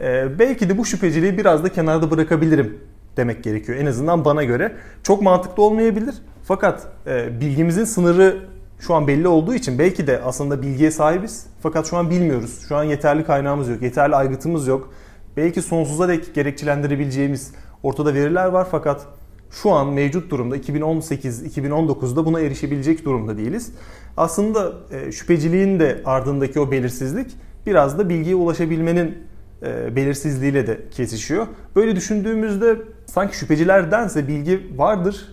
e, 0.00 0.38
belki 0.38 0.68
de 0.68 0.78
bu 0.78 0.84
şüpheciliği 0.84 1.38
biraz 1.38 1.64
da 1.64 1.68
kenarda 1.68 2.10
bırakabilirim 2.10 2.78
demek 3.16 3.44
gerekiyor. 3.44 3.78
En 3.78 3.86
azından 3.86 4.24
bana 4.24 4.44
göre. 4.44 4.72
Çok 5.02 5.22
mantıklı 5.22 5.62
olmayabilir. 5.62 6.14
Fakat 6.44 6.86
e, 7.06 7.40
bilgimizin 7.40 7.84
sınırı 7.84 8.36
şu 8.80 8.94
an 8.94 9.06
belli 9.06 9.28
olduğu 9.28 9.54
için 9.54 9.78
belki 9.78 10.06
de 10.06 10.20
aslında 10.24 10.62
bilgiye 10.62 10.90
sahibiz. 10.90 11.46
Fakat 11.62 11.90
şu 11.90 11.96
an 11.96 12.10
bilmiyoruz. 12.10 12.64
Şu 12.68 12.76
an 12.76 12.84
yeterli 12.84 13.24
kaynağımız 13.24 13.68
yok. 13.68 13.82
Yeterli 13.82 14.16
aygıtımız 14.16 14.66
yok. 14.66 14.92
Belki 15.36 15.62
sonsuza 15.62 16.08
dek 16.08 16.34
gerekçelendirebileceğimiz 16.34 17.52
ortada 17.82 18.14
veriler 18.14 18.46
var 18.46 18.66
fakat 18.70 19.06
şu 19.50 19.70
an 19.70 19.92
mevcut 19.92 20.30
durumda 20.30 20.56
2018-2019'da 20.56 22.26
buna 22.26 22.40
erişebilecek 22.40 23.04
durumda 23.04 23.38
değiliz. 23.38 23.72
Aslında 24.16 24.72
e, 24.90 25.12
şüpheciliğin 25.12 25.80
de 25.80 26.02
ardındaki 26.04 26.60
o 26.60 26.70
belirsizlik 26.70 27.36
biraz 27.66 27.98
da 27.98 28.08
bilgiye 28.08 28.34
ulaşabilmenin 28.34 29.18
e, 29.62 29.96
belirsizliğiyle 29.96 30.66
de 30.66 30.80
kesişiyor. 30.90 31.46
Böyle 31.76 31.96
düşündüğümüzde 31.96 32.76
sanki 33.16 33.36
şüphecilerdense 33.36 34.28
bilgi 34.28 34.66
vardır 34.76 35.28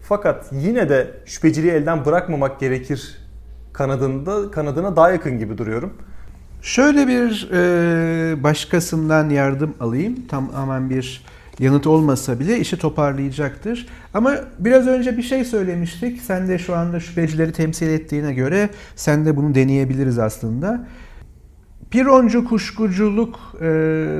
fakat 0.00 0.46
yine 0.52 0.88
de 0.88 1.10
şüpheciliği 1.26 1.72
elden 1.72 2.04
bırakmamak 2.04 2.60
gerekir 2.60 3.18
kanadında 3.72 4.50
kanadına 4.50 4.96
daha 4.96 5.10
yakın 5.10 5.38
gibi 5.38 5.58
duruyorum. 5.58 5.92
Şöyle 6.62 7.08
bir 7.08 7.50
e, 7.52 8.42
başkasından 8.42 9.30
yardım 9.30 9.74
alayım. 9.80 10.26
Tamamen 10.28 10.90
bir 10.90 11.24
yanıt 11.58 11.86
olmasa 11.86 12.40
bile 12.40 12.58
işi 12.58 12.78
toparlayacaktır. 12.78 13.86
Ama 14.14 14.34
biraz 14.58 14.86
önce 14.86 15.16
bir 15.16 15.22
şey 15.22 15.44
söylemiştik. 15.44 16.22
Sen 16.22 16.48
de 16.48 16.58
şu 16.58 16.76
anda 16.76 17.00
şüphecileri 17.00 17.52
temsil 17.52 17.88
ettiğine 17.88 18.34
göre 18.34 18.70
sen 18.96 19.26
de 19.26 19.36
bunu 19.36 19.54
deneyebiliriz 19.54 20.18
aslında. 20.18 20.86
Pironcu 21.92 22.44
kuşkuculuk 22.44 23.40
e, 23.60 23.64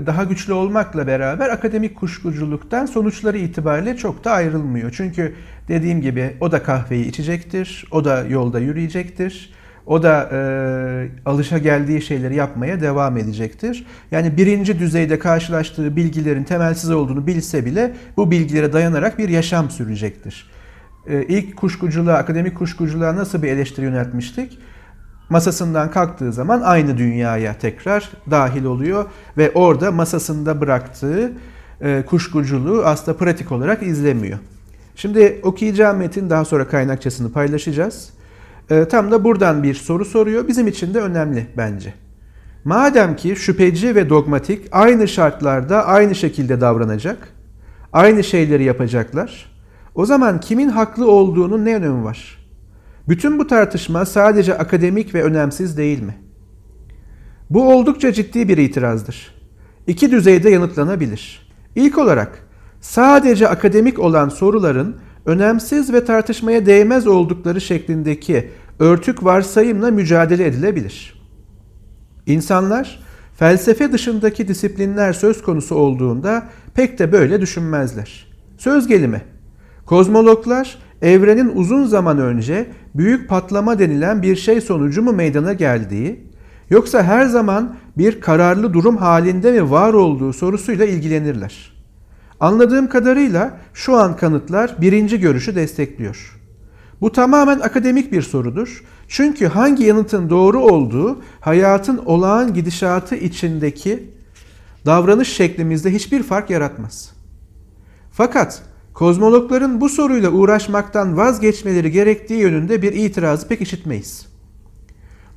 daha 0.07 0.25
güçlü 0.25 0.53
olmakla 0.53 1.07
beraber 1.07 1.49
akademik 1.49 1.97
kuşkuculuktan 1.97 2.87
sonuçları 2.87 3.39
itibariyle 3.39 3.97
çok 3.97 4.25
da 4.25 4.33
ayrılmıyor. 4.33 4.91
Çünkü 4.97 5.35
dediğim 5.69 6.01
gibi 6.01 6.37
o 6.41 6.53
da 6.53 6.63
kahveyi 6.63 7.07
içecektir, 7.07 7.85
o 7.91 8.05
da 8.05 8.25
yolda 8.25 8.61
yürüyecektir, 8.61 9.53
o 9.87 10.03
da 10.03 10.29
e, 10.33 10.39
alışa 11.27 11.59
geldiği 11.59 12.03
şeyleri 12.03 12.35
yapmaya 12.35 12.81
devam 12.81 13.17
edecektir. 13.17 13.87
Yani 14.11 14.37
birinci 14.37 14.79
düzeyde 14.79 15.19
karşılaştığı 15.19 15.97
bilgilerin 15.97 16.45
temelsiz 16.45 16.91
olduğunu 16.91 17.27
bilse 17.27 17.67
bile 17.67 17.95
bu 18.17 18.31
bilgilere 18.31 18.73
dayanarak 18.73 19.19
bir 19.19 19.29
yaşam 19.29 19.71
sürecektir. 19.71 20.51
E, 21.07 21.23
ilk 21.23 21.57
kuşkuculuğa, 21.57 22.15
akademik 22.15 22.59
kuşkuculuğa 22.59 23.17
nasıl 23.17 23.43
bir 23.43 23.49
eleştiri 23.49 23.85
yöneltmiştik? 23.85 24.59
Masasından 25.33 25.91
kalktığı 25.91 26.33
zaman 26.33 26.61
aynı 26.61 26.99
dünyaya 26.99 27.59
tekrar 27.59 28.11
dahil 28.31 28.65
oluyor 28.65 29.05
ve 29.37 29.51
orada 29.55 29.93
masasında 29.93 30.61
bıraktığı 30.61 31.33
e, 31.81 32.03
kuşkuculuğu 32.07 32.83
aslında 32.85 33.19
pratik 33.19 33.53
olarak 33.53 33.83
izlemiyor. 33.83 34.39
Şimdi 34.97 35.41
okuyacağım 35.43 35.99
metin 35.99 36.31
daha 36.31 36.45
sonra 36.45 36.69
kaynakçasını 36.69 37.33
paylaşacağız. 37.33 38.11
E, 38.71 38.85
tam 38.85 39.11
da 39.11 39.25
buradan 39.25 39.63
bir 39.63 39.75
soru 39.75 40.05
soruyor. 40.05 40.49
Bizim 40.49 40.67
için 40.67 40.95
de 40.95 41.01
önemli 41.01 41.47
bence. 41.57 41.95
Madem 42.65 43.17
ki 43.17 43.37
şüpheci 43.37 43.95
ve 43.95 44.09
dogmatik 44.09 44.69
aynı 44.73 45.09
şartlarda 45.09 45.87
aynı 45.87 46.15
şekilde 46.15 46.61
davranacak, 46.61 47.29
aynı 47.93 48.25
şeyleri 48.25 48.65
yapacaklar, 48.65 49.53
o 49.95 50.07
zaman 50.07 50.41
kimin 50.41 50.69
haklı 50.69 51.11
olduğunun 51.11 51.65
ne 51.65 51.75
önemi 51.75 52.05
var? 52.05 52.42
Bütün 53.09 53.39
bu 53.39 53.47
tartışma 53.47 54.07
sadece 54.07 54.59
akademik 54.59 55.15
ve 55.15 55.23
önemsiz 55.23 55.77
değil 55.77 56.03
mi? 56.03 56.15
Bu 57.51 57.75
oldukça 57.75 58.13
ciddi 58.13 58.49
bir 58.49 58.59
itirazdır. 58.59 59.35
İki 59.87 60.11
düzeyde 60.11 60.51
yanıtlanabilir. 60.51 61.51
İlk 61.75 61.99
olarak 61.99 62.47
sadece 62.81 63.49
akademik 63.49 63.99
olan 63.99 64.29
soruların 64.29 64.97
önemsiz 65.27 65.93
ve 65.93 66.05
tartışmaya 66.05 66.67
değmez 66.67 67.07
oldukları 67.07 67.61
şeklindeki 67.61 68.51
örtük 68.79 69.25
varsayımla 69.25 69.91
mücadele 69.91 70.47
edilebilir. 70.47 71.23
İnsanlar 72.27 73.01
felsefe 73.37 73.93
dışındaki 73.93 74.49
disiplinler 74.49 75.13
söz 75.13 75.43
konusu 75.43 75.75
olduğunda 75.75 76.49
pek 76.75 76.99
de 76.99 77.13
böyle 77.13 77.41
düşünmezler. 77.41 78.27
Söz 78.59 78.87
gelimi, 78.87 79.23
kozmologlar 79.87 80.79
evrenin 81.03 81.53
uzun 81.55 81.85
zaman 81.85 82.19
önce 82.19 82.67
büyük 82.95 83.29
patlama 83.29 83.79
denilen 83.79 84.23
bir 84.23 84.37
şey 84.37 84.61
sonucu 84.61 85.03
mu 85.03 85.13
meydana 85.13 85.53
geldiği, 85.53 86.27
yoksa 86.71 87.03
her 87.03 87.27
zaman 87.27 87.77
bir 87.99 88.21
kararlı 88.21 88.75
durum 88.75 88.97
halinde 88.97 89.53
mi 89.53 89.71
var 89.71 89.93
olduğu 89.93 90.33
sorusuyla 90.33 90.87
ilgilenirler. 90.87 91.73
Anladığım 92.41 92.89
kadarıyla 92.89 93.59
şu 93.75 93.97
an 93.97 94.17
kanıtlar 94.17 94.77
birinci 94.81 95.21
görüşü 95.21 95.55
destekliyor. 95.55 96.39
Bu 97.01 97.13
tamamen 97.13 97.61
akademik 97.61 98.13
bir 98.13 98.23
sorudur. 98.23 98.85
Çünkü 99.09 99.47
hangi 99.47 99.85
yanıtın 99.85 100.31
doğru 100.31 100.61
olduğu 100.61 101.23
hayatın 101.41 101.99
olağan 101.99 102.55
gidişatı 102.55 103.17
içindeki 103.17 104.11
davranış 104.87 105.29
şeklimizde 105.29 105.91
hiçbir 105.91 106.23
fark 106.23 106.51
yaratmaz. 106.51 107.11
Fakat 108.13 108.63
Kozmologların 108.95 109.81
bu 109.81 109.89
soruyla 109.89 110.31
uğraşmaktan 110.31 111.17
vazgeçmeleri 111.17 111.91
gerektiği 111.91 112.41
yönünde 112.41 112.83
bir 112.83 112.93
itirazı 112.93 113.49
pek 113.49 113.61
işitmeyiz. 113.61 114.27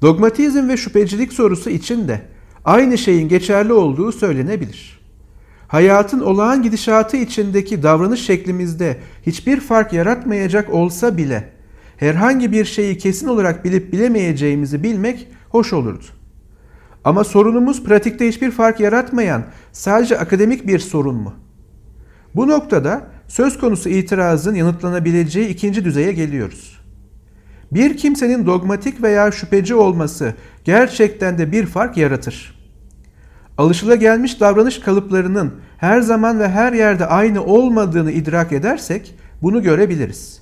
Dogmatizm 0.02 0.70
ve 0.70 0.78
şüphecilik 0.78 1.34
sorusu 1.34 1.70
için 1.70 2.08
de 2.08 2.22
aynı 2.66 2.98
şeyin 2.98 3.30
geçerli 3.30 3.74
olduğu 3.74 4.12
söylenebilir. 4.12 5.00
Hayatın 5.68 6.20
olağan 6.20 6.64
gidişatı 6.64 7.18
içindeki 7.18 7.84
davranış 7.84 8.26
şeklimizde 8.26 8.98
hiçbir 9.26 9.60
fark 9.60 9.94
yaratmayacak 9.94 10.74
olsa 10.74 11.18
bile 11.18 11.50
herhangi 11.98 12.52
bir 12.52 12.66
şeyi 12.66 12.98
kesin 12.98 13.28
olarak 13.28 13.66
bilip 13.66 13.94
bilemeyeceğimizi 13.94 14.84
bilmek 14.84 15.28
hoş 15.50 15.74
olurdu. 15.74 16.06
Ama 17.04 17.24
sorunumuz 17.24 17.84
pratikte 17.84 18.28
hiçbir 18.28 18.52
fark 18.52 18.80
yaratmayan 18.80 19.44
sadece 19.72 20.18
akademik 20.20 20.68
bir 20.68 20.80
sorun 20.80 21.16
mu? 21.16 21.34
Bu 22.36 22.48
noktada 22.48 23.15
söz 23.28 23.60
konusu 23.60 23.90
itirazın 23.90 24.56
yanıtlanabileceği 24.56 25.48
ikinci 25.48 25.86
düzeye 25.86 26.12
geliyoruz. 26.12 26.80
Bir 27.72 27.98
kimsenin 27.98 28.46
dogmatik 28.46 29.04
veya 29.04 29.32
şüpheci 29.32 29.76
olması 29.76 30.34
gerçekten 30.64 31.38
de 31.38 31.52
bir 31.52 31.66
fark 31.66 31.98
yaratır. 31.98 32.56
Alışılagelmiş 33.58 34.40
davranış 34.40 34.80
kalıplarının 34.80 35.54
her 35.78 36.02
zaman 36.02 36.40
ve 36.40 36.50
her 36.50 36.74
yerde 36.74 37.06
aynı 37.06 37.44
olmadığını 37.44 38.12
idrak 38.12 38.52
edersek 38.52 39.16
bunu 39.42 39.64
görebiliriz. 39.64 40.42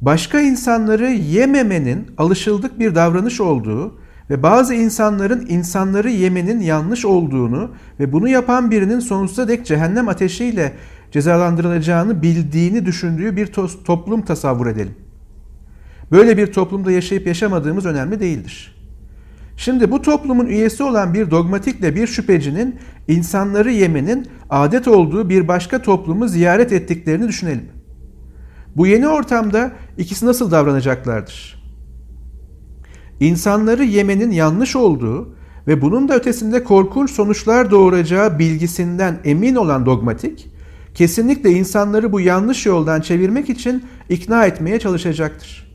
Başka 0.00 0.40
insanları 0.40 1.10
yememenin 1.10 2.06
alışıldık 2.18 2.78
bir 2.78 2.94
davranış 2.94 3.40
olduğu 3.40 3.98
ve 4.30 4.42
bazı 4.42 4.74
insanların 4.74 5.46
insanları 5.48 6.10
yemenin 6.10 6.60
yanlış 6.60 7.04
olduğunu 7.04 7.70
ve 8.00 8.12
bunu 8.12 8.28
yapan 8.28 8.70
birinin 8.70 9.00
sonsuza 9.00 9.48
dek 9.48 9.66
cehennem 9.66 10.08
ateşiyle 10.08 10.72
cezalandırılacağını 11.16 12.22
bildiğini 12.22 12.86
düşündüğü 12.86 13.36
bir 13.36 13.46
toplum 13.84 14.22
tasavvur 14.22 14.66
edelim. 14.66 14.94
Böyle 16.12 16.36
bir 16.36 16.52
toplumda 16.52 16.92
yaşayıp 16.92 17.26
yaşamadığımız 17.26 17.86
önemli 17.86 18.20
değildir. 18.20 18.76
Şimdi 19.56 19.90
bu 19.90 20.02
toplumun 20.02 20.46
üyesi 20.46 20.82
olan 20.82 21.14
bir 21.14 21.30
dogmatikle 21.30 21.94
bir 21.96 22.06
şüphecinin 22.06 22.76
insanları 23.08 23.70
yemenin 23.70 24.26
adet 24.50 24.88
olduğu 24.88 25.28
bir 25.28 25.48
başka 25.48 25.82
toplumu 25.82 26.28
ziyaret 26.28 26.72
ettiklerini 26.72 27.28
düşünelim. 27.28 27.68
Bu 28.76 28.86
yeni 28.86 29.08
ortamda 29.08 29.72
ikisi 29.98 30.26
nasıl 30.26 30.50
davranacaklardır? 30.50 31.62
İnsanları 33.20 33.84
yemenin 33.84 34.30
yanlış 34.30 34.76
olduğu 34.76 35.34
ve 35.66 35.82
bunun 35.82 36.08
da 36.08 36.14
ötesinde 36.14 36.64
korkunç 36.64 37.10
sonuçlar 37.10 37.70
doğuracağı 37.70 38.38
bilgisinden 38.38 39.18
emin 39.24 39.54
olan 39.54 39.86
dogmatik, 39.86 40.55
kesinlikle 40.96 41.50
insanları 41.50 42.12
bu 42.12 42.20
yanlış 42.20 42.66
yoldan 42.66 43.00
çevirmek 43.00 43.50
için 43.50 43.84
ikna 44.08 44.46
etmeye 44.46 44.78
çalışacaktır. 44.78 45.66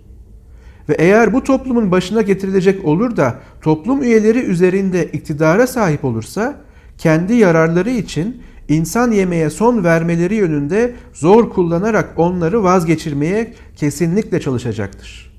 Ve 0.89 0.93
eğer 0.93 1.33
bu 1.33 1.43
toplumun 1.43 1.91
başına 1.91 2.21
getirilecek 2.21 2.85
olur 2.85 3.15
da 3.17 3.39
toplum 3.61 4.03
üyeleri 4.03 4.39
üzerinde 4.39 5.05
iktidara 5.05 5.67
sahip 5.67 6.05
olursa, 6.05 6.61
kendi 6.97 7.33
yararları 7.33 7.89
için 7.89 8.41
insan 8.69 9.11
yemeye 9.11 9.49
son 9.49 9.83
vermeleri 9.83 10.35
yönünde 10.35 10.93
zor 11.13 11.49
kullanarak 11.49 12.13
onları 12.17 12.63
vazgeçirmeye 12.63 13.53
kesinlikle 13.75 14.41
çalışacaktır. 14.41 15.33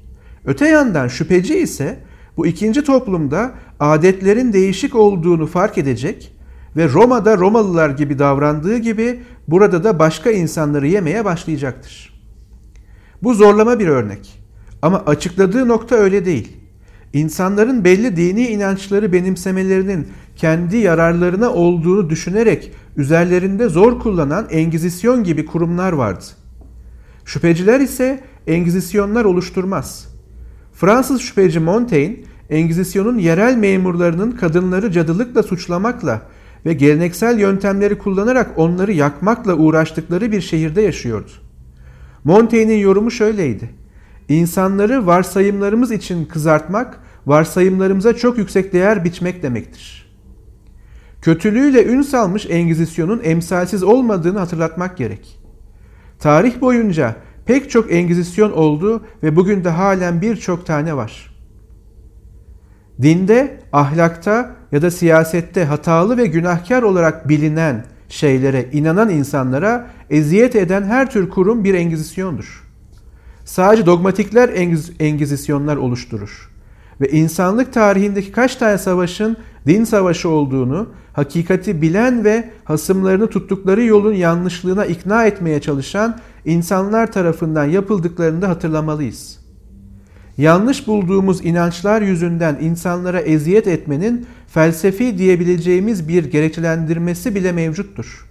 Öte 0.45 0.69
yandan 0.69 1.09
şüpheci 1.09 1.59
ise 1.59 1.99
bu 2.37 2.47
ikinci 2.47 2.85
toplumda 2.85 3.51
adetlerin 3.81 4.53
değişik 4.53 4.95
olduğunu 4.95 5.47
fark 5.47 5.79
edecek 5.79 6.33
ve 6.77 6.89
Roma'da 6.89 7.37
Romalılar 7.37 7.91
gibi 7.91 8.19
davrandığı 8.19 8.79
gibi 8.79 9.21
burada 9.53 9.85
da 9.85 9.99
başka 9.99 10.31
insanları 10.31 10.89
yemeye 10.89 11.25
başlayacaktır. 11.25 12.13
Bu 13.23 13.35
zorlama 13.35 13.79
bir 13.79 13.89
örnek. 13.89 14.43
Ama 14.83 14.99
açıkladığı 15.07 15.69
nokta 15.69 15.97
öyle 15.97 16.25
değil. 16.25 16.57
İnsanların 17.13 17.85
belli 17.85 18.17
dini 18.17 18.47
inançları 18.49 19.13
benimsemelerinin 19.13 20.09
kendi 20.37 20.77
yararlarına 20.77 21.53
olduğunu 21.53 22.11
düşünerek 22.11 22.73
üzerlerinde 22.97 23.69
zor 23.69 24.01
kullanan 24.01 24.47
Engizisyon 24.51 25.25
gibi 25.25 25.47
kurumlar 25.47 25.93
vardı. 25.93 26.25
Şüpheciler 27.25 27.81
ise 27.81 28.21
Engizisyonlar 28.47 29.25
oluşturmaz. 29.25 30.09
Fransız 30.73 31.21
şüpheci 31.21 31.61
Montaigne, 31.61 32.17
Engizisyon'un 32.51 33.19
yerel 33.19 33.57
memurlarının 33.57 34.31
kadınları 34.31 34.93
cadılıkla 34.93 35.43
suçlamakla 35.43 36.23
ve 36.67 36.73
geleneksel 36.73 37.39
yöntemleri 37.39 37.99
kullanarak 37.99 38.51
onları 38.57 38.93
yakmakla 38.93 39.55
uğraştıkları 39.55 40.33
bir 40.33 40.41
şehirde 40.41 40.83
yaşıyordu. 40.83 41.31
Montaigne'in 42.25 42.79
yorumu 42.79 43.11
şöyleydi. 43.11 43.71
İnsanları 44.29 45.07
varsayımlarımız 45.07 45.93
için 45.93 46.25
kızartmak, 46.25 47.01
varsayımlarımıza 47.27 48.17
çok 48.17 48.39
yüksek 48.39 48.73
değer 48.73 49.05
biçmek 49.05 49.43
demektir. 49.43 50.13
Kötülüğüyle 51.23 51.85
ün 51.85 52.03
salmış 52.03 52.47
Engizisyon'un 52.51 53.21
emsalsiz 53.25 53.83
olmadığını 53.83 54.39
hatırlatmak 54.39 54.97
gerek. 54.97 55.39
Tarih 56.19 56.61
boyunca 56.61 57.17
pek 57.47 57.71
çok 57.71 57.93
Engizisyon 57.93 58.53
oldu 58.53 59.03
ve 59.23 59.37
bugün 59.37 59.65
de 59.65 59.69
halen 59.69 60.23
birçok 60.23 60.67
tane 60.67 60.97
var. 60.97 61.35
Dinde, 63.03 63.61
ahlakta 63.73 64.57
ya 64.73 64.83
da 64.83 64.91
siyasette 64.91 65.65
hatalı 65.65 66.17
ve 66.17 66.27
günahkar 66.27 66.83
olarak 66.83 67.29
bilinen 67.29 67.85
şeylere 68.09 68.69
inanan 68.73 69.11
insanlara 69.11 69.91
eziyet 70.11 70.57
eden 70.57 70.83
her 70.83 71.11
tür 71.11 71.31
kurum 71.31 71.65
bir 71.65 71.75
engizisyondur. 71.75 72.65
Sadece 73.45 73.87
dogmatikler 73.87 74.49
engiz 74.49 74.93
engizisyonlar 75.01 75.77
oluşturur. 75.77 76.51
Ve 77.01 77.11
insanlık 77.11 77.73
tarihindeki 77.73 78.33
kaç 78.33 78.57
tane 78.57 78.79
savaşın 78.79 79.37
din 79.67 79.85
savaşı 79.85 80.29
olduğunu, 80.29 80.89
hakikati 81.13 81.83
bilen 81.83 82.25
ve 82.25 82.51
hasımlarını 82.65 83.27
tuttukları 83.27 83.85
yolun 83.85 84.15
yanlışlığına 84.15 84.85
ikna 84.85 85.27
etmeye 85.27 85.61
çalışan 85.61 86.19
insanlar 86.45 87.13
tarafından 87.13 87.65
yapıldıklarını 87.65 88.43
da 88.43 88.49
hatırlamalıyız. 88.49 89.43
Yanlış 90.39 90.87
bulduğumuz 90.87 91.45
inançlar 91.45 92.03
yüzünden 92.03 92.59
insanlara 92.61 93.21
eziyet 93.21 93.67
etmenin 93.67 94.27
felsefi 94.55 95.19
diyebileceğimiz 95.19 96.09
bir 96.09 96.25
gerekçelendirmesi 96.25 97.35
bile 97.35 97.53
mevcuttur. 97.53 98.29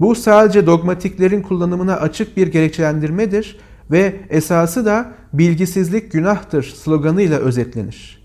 Bu 0.00 0.14
sadece 0.14 0.66
dogmatiklerin 0.66 1.42
kullanımına 1.42 1.96
açık 1.96 2.36
bir 2.36 2.46
gerekçelendirmedir 2.46 3.58
ve 3.90 4.14
esası 4.30 4.84
da 4.84 5.12
bilgisizlik 5.32 6.12
günahtır 6.12 6.62
sloganıyla 6.62 7.38
özetlenir. 7.38 8.24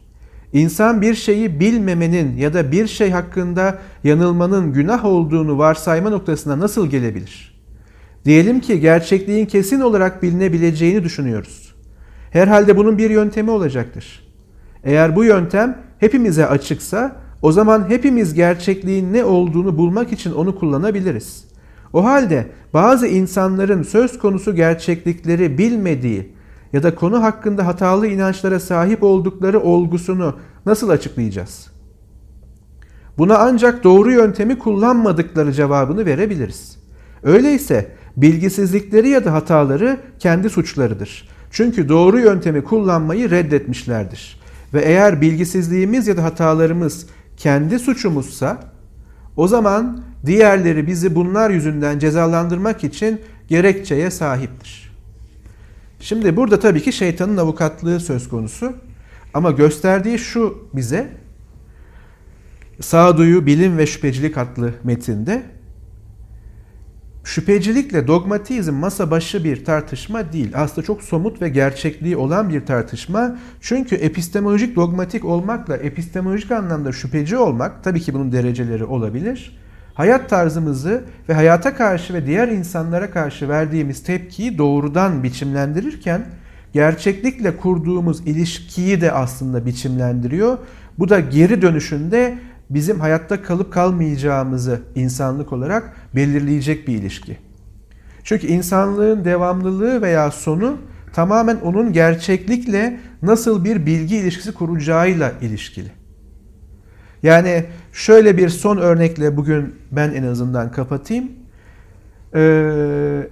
İnsan 0.53 1.01
bir 1.01 1.15
şeyi 1.15 1.59
bilmemenin 1.59 2.37
ya 2.37 2.53
da 2.53 2.71
bir 2.71 2.87
şey 2.87 3.11
hakkında 3.11 3.79
yanılmanın 4.03 4.73
günah 4.73 5.05
olduğunu 5.05 5.57
varsayma 5.57 6.09
noktasına 6.09 6.59
nasıl 6.59 6.87
gelebilir? 6.87 7.61
Diyelim 8.25 8.59
ki 8.59 8.79
gerçekliğin 8.79 9.45
kesin 9.45 9.79
olarak 9.79 10.23
bilinebileceğini 10.23 11.03
düşünüyoruz. 11.03 11.75
Herhalde 12.31 12.77
bunun 12.77 12.97
bir 12.97 13.09
yöntemi 13.09 13.51
olacaktır. 13.51 14.29
Eğer 14.83 15.15
bu 15.15 15.23
yöntem 15.23 15.88
hepimize 15.99 16.45
açıksa 16.45 17.15
o 17.41 17.51
zaman 17.51 17.89
hepimiz 17.89 18.33
gerçekliğin 18.33 19.13
ne 19.13 19.23
olduğunu 19.23 19.77
bulmak 19.77 20.11
için 20.11 20.31
onu 20.31 20.59
kullanabiliriz. 20.59 21.43
O 21.93 22.03
halde 22.03 22.47
bazı 22.73 23.07
insanların 23.07 23.83
söz 23.83 24.19
konusu 24.19 24.55
gerçeklikleri 24.55 25.57
bilmediği 25.57 26.33
ya 26.73 26.83
da 26.83 26.95
konu 26.95 27.23
hakkında 27.23 27.65
hatalı 27.65 28.07
inançlara 28.07 28.59
sahip 28.59 29.03
oldukları 29.03 29.59
olgusunu 29.59 30.35
nasıl 30.65 30.89
açıklayacağız? 30.89 31.67
Buna 33.17 33.37
ancak 33.37 33.83
doğru 33.83 34.11
yöntemi 34.11 34.59
kullanmadıkları 34.59 35.53
cevabını 35.53 36.05
verebiliriz. 36.05 36.77
Öyleyse 37.23 37.91
bilgisizlikleri 38.17 39.09
ya 39.09 39.25
da 39.25 39.33
hataları 39.33 39.97
kendi 40.19 40.49
suçlarıdır. 40.49 41.29
Çünkü 41.51 41.89
doğru 41.89 42.19
yöntemi 42.19 42.63
kullanmayı 42.63 43.29
reddetmişlerdir. 43.29 44.38
Ve 44.73 44.81
eğer 44.81 45.21
bilgisizliğimiz 45.21 46.07
ya 46.07 46.17
da 46.17 46.23
hatalarımız 46.23 47.05
kendi 47.37 47.79
suçumuzsa 47.79 48.63
o 49.35 49.47
zaman 49.47 50.03
diğerleri 50.25 50.87
bizi 50.87 51.15
bunlar 51.15 51.49
yüzünden 51.49 51.99
cezalandırmak 51.99 52.83
için 52.83 53.21
gerekçeye 53.47 54.11
sahiptir. 54.11 54.91
Şimdi 55.99 56.35
burada 56.35 56.59
tabii 56.59 56.81
ki 56.81 56.93
şeytanın 56.93 57.37
avukatlığı 57.37 57.99
söz 57.99 58.29
konusu. 58.29 58.73
Ama 59.33 59.51
gösterdiği 59.51 60.19
şu 60.19 60.69
bize 60.73 61.07
Sağduyu, 62.81 63.45
Bilim 63.45 63.77
ve 63.77 63.87
Şüphecilik 63.87 64.37
adlı 64.37 64.73
metinde 64.83 65.43
şüphecilikle 67.23 68.07
dogmatizm 68.07 68.73
masa 68.73 69.11
başı 69.11 69.43
bir 69.43 69.65
tartışma 69.65 70.33
değil. 70.33 70.51
Aslında 70.55 70.87
çok 70.87 71.03
somut 71.03 71.41
ve 71.41 71.49
gerçekliği 71.49 72.17
olan 72.17 72.49
bir 72.49 72.65
tartışma. 72.65 73.37
Çünkü 73.61 73.95
epistemolojik 73.95 74.75
dogmatik 74.75 75.25
olmakla 75.25 75.77
epistemolojik 75.77 76.51
anlamda 76.51 76.91
şüpheci 76.91 77.37
olmak 77.37 77.83
tabii 77.83 78.01
ki 78.01 78.13
bunun 78.13 78.31
dereceleri 78.31 78.85
olabilir. 78.85 79.59
Hayat 79.93 80.29
tarzımızı 80.29 81.03
ve 81.29 81.33
hayata 81.33 81.75
karşı 81.75 82.13
ve 82.13 82.25
diğer 82.25 82.47
insanlara 82.47 83.11
karşı 83.11 83.49
verdiğimiz 83.49 84.03
tepkiyi 84.03 84.57
doğrudan 84.57 85.23
biçimlendirirken 85.23 86.25
gerçeklikle 86.73 87.57
kurduğumuz 87.57 88.27
ilişkiyi 88.27 89.01
de 89.01 89.11
aslında 89.11 89.65
biçimlendiriyor. 89.65 90.57
Bu 90.99 91.09
da 91.09 91.19
geri 91.19 91.61
dönüşünde 91.61 92.37
bizim 92.69 92.99
hayatta 92.99 93.41
kalıp 93.41 93.73
kalmayacağımızı 93.73 94.81
insanlık 94.95 95.53
olarak 95.53 95.95
belirleyecek 96.15 96.87
bir 96.87 96.93
ilişki. 96.93 97.37
Çünkü 98.23 98.47
insanlığın 98.47 99.25
devamlılığı 99.25 100.01
veya 100.01 100.31
sonu 100.31 100.77
tamamen 101.13 101.55
onun 101.55 101.93
gerçeklikle 101.93 102.99
nasıl 103.21 103.65
bir 103.65 103.85
bilgi 103.85 104.17
ilişkisi 104.17 104.53
kuracağıyla 104.53 105.31
ilişkili. 105.41 105.91
Yani 107.23 107.65
şöyle 107.93 108.37
bir 108.37 108.49
son 108.49 108.77
örnekle 108.77 109.37
bugün 109.37 109.75
ben 109.91 110.13
en 110.13 110.23
azından 110.23 110.71
kapatayım. 110.71 111.31
Ee, 112.35 113.27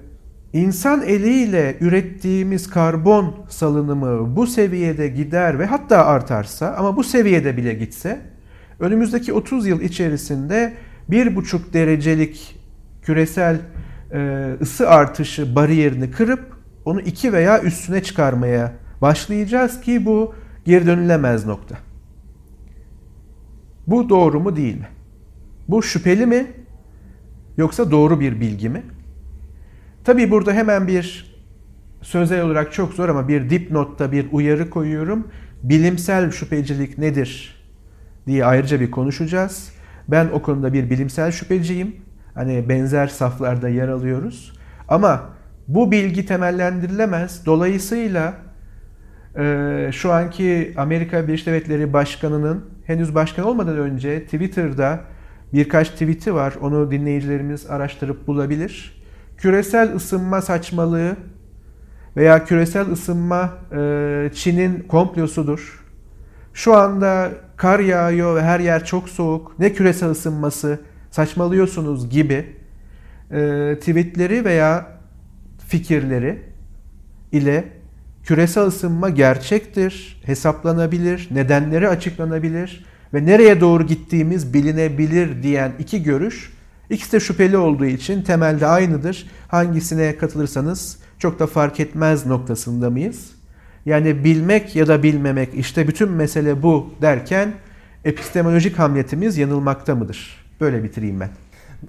insan 0.54 1.02
eliyle 1.02 1.78
ürettiğimiz 1.82 2.70
karbon 2.70 3.36
salınımı 3.50 4.36
bu 4.36 4.48
seviyede 4.48 5.08
gider 5.08 5.60
ve 5.60 5.66
hatta 5.66 6.06
artarsa 6.06 6.76
ama 6.78 6.96
bu 6.96 7.04
seviyede 7.04 7.58
bile 7.58 7.74
gitse 7.74 8.22
önümüzdeki 8.80 9.34
30 9.34 9.68
yıl 9.68 9.82
içerisinde 9.82 10.74
1,5 11.10 11.74
derecelik 11.74 12.56
küresel 13.02 13.60
e, 14.14 14.52
ısı 14.62 14.90
artışı 14.90 15.56
bariyerini 15.56 16.12
kırıp 16.12 16.58
onu 16.86 17.02
2 17.02 17.34
veya 17.34 17.62
üstüne 17.62 18.04
çıkarmaya 18.04 18.74
başlayacağız 19.02 19.82
ki 19.82 20.06
bu 20.06 20.36
geri 20.66 20.86
dönülemez 20.86 21.46
nokta. 21.46 21.78
Bu 23.88 24.10
doğru 24.10 24.40
mu 24.40 24.56
değil 24.56 24.76
mi? 24.76 24.88
Bu 25.68 25.84
şüpheli 25.84 26.26
mi? 26.26 26.48
Yoksa 27.58 27.92
doğru 27.92 28.20
bir 28.20 28.40
bilgi 28.40 28.70
mi? 28.70 28.84
Tabi 30.04 30.32
burada 30.32 30.54
hemen 30.54 30.88
bir 30.88 31.36
sözel 32.02 32.42
olarak 32.42 32.74
çok 32.74 32.94
zor 32.94 33.10
ama 33.10 33.28
bir 33.28 33.50
dipnotta 33.50 34.12
bir 34.12 34.28
uyarı 34.32 34.70
koyuyorum. 34.70 35.28
Bilimsel 35.64 36.32
şüphecilik 36.32 36.98
nedir 36.98 37.57
diye 38.28 38.46
ayrıca 38.46 38.80
bir 38.80 38.92
konuşacağız. 38.92 39.72
Ben 40.08 40.30
o 40.34 40.42
konuda 40.42 40.74
bir 40.74 40.90
bilimsel 40.90 41.32
şüpheciyim. 41.32 41.96
Hani 42.34 42.70
benzer 42.70 43.08
saflarda 43.08 43.70
yer 43.70 43.88
alıyoruz. 43.88 44.54
Ama 44.88 45.30
bu 45.68 45.92
bilgi 45.92 46.26
temellendirilemez. 46.26 47.46
Dolayısıyla 47.46 48.34
Ee, 49.40 49.90
şu 49.94 50.12
anki 50.12 50.74
Amerika 50.78 51.28
Birleşik 51.28 51.48
Devletleri 51.48 51.94
Başkanı'nın 51.94 52.66
henüz 52.86 53.16
başkan 53.16 53.46
olmadan 53.46 53.78
önce 53.78 54.24
Twitter'da 54.24 55.00
birkaç 55.54 55.90
tweet'i 55.90 56.34
var. 56.34 56.54
Onu 56.62 56.92
dinleyicilerimiz 56.92 57.70
araştırıp 57.70 58.28
bulabilir. 58.28 59.04
Küresel 59.38 59.96
ısınma 59.96 60.42
saçmalığı 60.42 61.16
veya 62.18 62.46
küresel 62.46 62.92
ısınma 62.92 63.54
e, 63.72 64.32
Çin'in 64.34 64.80
komplosudur. 64.80 65.86
Şu 66.54 66.76
anda 66.76 67.30
kar 67.58 67.80
yağıyor 67.80 68.36
ve 68.36 68.42
her 68.42 68.60
yer 68.60 68.86
çok 68.86 69.10
soğuk. 69.10 69.60
Ne 69.60 69.74
küresel 69.74 70.10
ısınması 70.10 70.80
saçmalıyorsunuz 71.12 72.10
gibi 72.10 72.46
e, 73.32 73.76
tweetleri 73.80 74.46
veya 74.46 74.88
fikirleri 75.68 76.40
ile 77.32 77.64
küresel 78.24 78.64
ısınma 78.64 79.10
gerçektir, 79.10 80.22
hesaplanabilir, 80.26 81.28
nedenleri 81.32 81.90
açıklanabilir 81.90 82.86
ve 83.14 83.26
nereye 83.26 83.62
doğru 83.62 83.88
gittiğimiz 83.88 84.54
bilinebilir 84.54 85.44
diyen 85.44 85.72
iki 85.80 86.04
görüş 86.04 86.54
ikisi 86.90 87.12
de 87.12 87.20
şüpheli 87.20 87.58
olduğu 87.58 87.86
için 87.86 88.22
temelde 88.22 88.68
aynıdır. 88.68 89.30
Hangisine 89.48 90.18
katılırsanız 90.18 90.98
çok 91.20 91.40
da 91.40 91.48
fark 91.48 91.80
etmez 91.80 92.26
noktasında 92.26 92.90
mıyız? 92.90 93.37
Yani 93.88 94.24
bilmek 94.24 94.76
ya 94.76 94.88
da 94.88 95.04
bilmemek 95.04 95.50
işte 95.54 95.88
bütün 95.88 96.12
mesele 96.12 96.64
bu 96.64 96.90
derken 97.02 97.54
epistemolojik 98.06 98.80
hamletimiz 98.80 99.38
yanılmakta 99.38 99.96
mıdır? 99.96 100.46
Böyle 100.62 100.84
bitireyim 100.84 101.20
ben. 101.20 101.30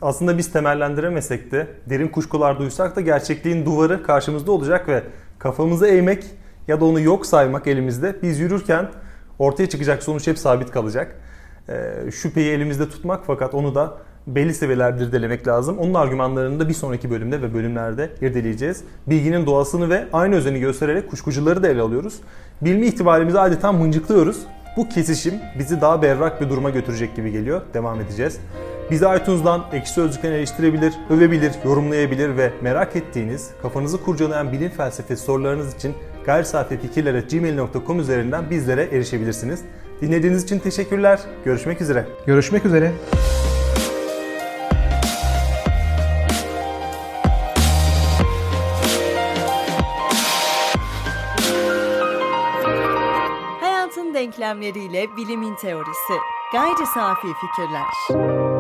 Aslında 0.03 0.39
biz 0.39 0.53
temellendiremesek 0.53 1.53
de 1.53 1.67
derin 1.87 2.09
kuşkular 2.09 2.59
duysak 2.59 2.97
da 2.97 3.01
gerçekliğin 3.01 3.67
duvarı 3.67 4.03
karşımızda 4.03 4.53
olacak 4.53 4.89
ve 4.89 5.03
kafamızı 5.39 5.87
eğmek 5.87 6.25
ya 6.69 6.81
da 6.81 6.85
onu 6.85 7.01
yok 7.01 7.27
saymak 7.27 7.67
elimizde 7.67 8.17
biz 8.23 8.41
yürürken 8.41 8.89
ortaya 9.39 9.69
çıkacak 9.69 10.03
sonuç 10.03 10.27
hep 10.27 10.39
sabit 10.39 10.71
kalacak. 10.71 11.17
Ee, 11.69 12.11
şüpheyi 12.11 12.51
elimizde 12.51 12.89
tutmak 12.89 13.25
fakat 13.27 13.55
onu 13.55 13.75
da 13.75 13.99
belli 14.35 14.55
seviyelerde 14.55 15.05
irdelemek 15.05 15.49
lazım. 15.49 15.79
Onun 15.79 15.95
argümanlarını 15.95 16.61
da 16.61 16.69
bir 16.69 16.75
sonraki 16.75 17.11
bölümde 17.11 17.43
ve 17.43 17.55
bölümlerde 17.55 18.11
irdeleyeceğiz. 18.21 18.85
Bilginin 19.07 19.47
doğasını 19.47 19.91
ve 19.91 20.05
aynı 20.13 20.35
özeni 20.35 20.61
göstererek 20.61 21.11
kuşkucuları 21.11 21.63
da 21.63 21.69
ele 21.69 21.81
alıyoruz. 21.81 22.15
Bilme 22.61 22.87
ihtimalimizi 22.87 23.39
adeta 23.39 23.73
mıncıklıyoruz. 23.73 24.39
Bu 24.77 24.89
kesişim 24.89 25.35
bizi 25.59 25.81
daha 25.81 26.03
berrak 26.03 26.41
bir 26.41 26.49
duruma 26.49 26.71
götürecek 26.71 27.17
gibi 27.17 27.33
geliyor. 27.33 27.61
Devam 27.75 28.01
edeceğiz. 28.01 28.41
Bizi 28.91 29.05
iTunes'dan 29.17 29.65
ekşi 29.73 29.93
sözlükten 29.93 30.33
eleştirebilir, 30.33 30.95
övebilir, 31.11 31.53
yorumlayabilir 31.65 32.37
ve 32.37 32.53
merak 32.63 32.97
ettiğiniz, 32.97 33.51
kafanızı 33.63 34.03
kurcalayan 34.03 34.53
bilim 34.53 34.71
felsefesi 34.71 35.25
sorularınız 35.25 35.75
için 35.75 35.95
gayrisafifikirler.gmail.com 36.27 38.01
üzerinden 38.01 38.51
bizlere 38.51 38.83
erişebilirsiniz. 38.83 39.61
Dinlediğiniz 40.01 40.45
için 40.45 40.59
teşekkürler. 40.59 41.21
Görüşmek 41.45 41.81
üzere. 41.81 42.07
Görüşmek 42.27 42.67
üzere. 42.67 42.93
Hayatın 54.49 54.63
denklemleriyle 54.63 55.17
bilimin 55.17 55.55
teorisi. 55.55 56.13
Gayri 56.53 56.87
safi 56.95 57.27
fikirler. 57.41 58.58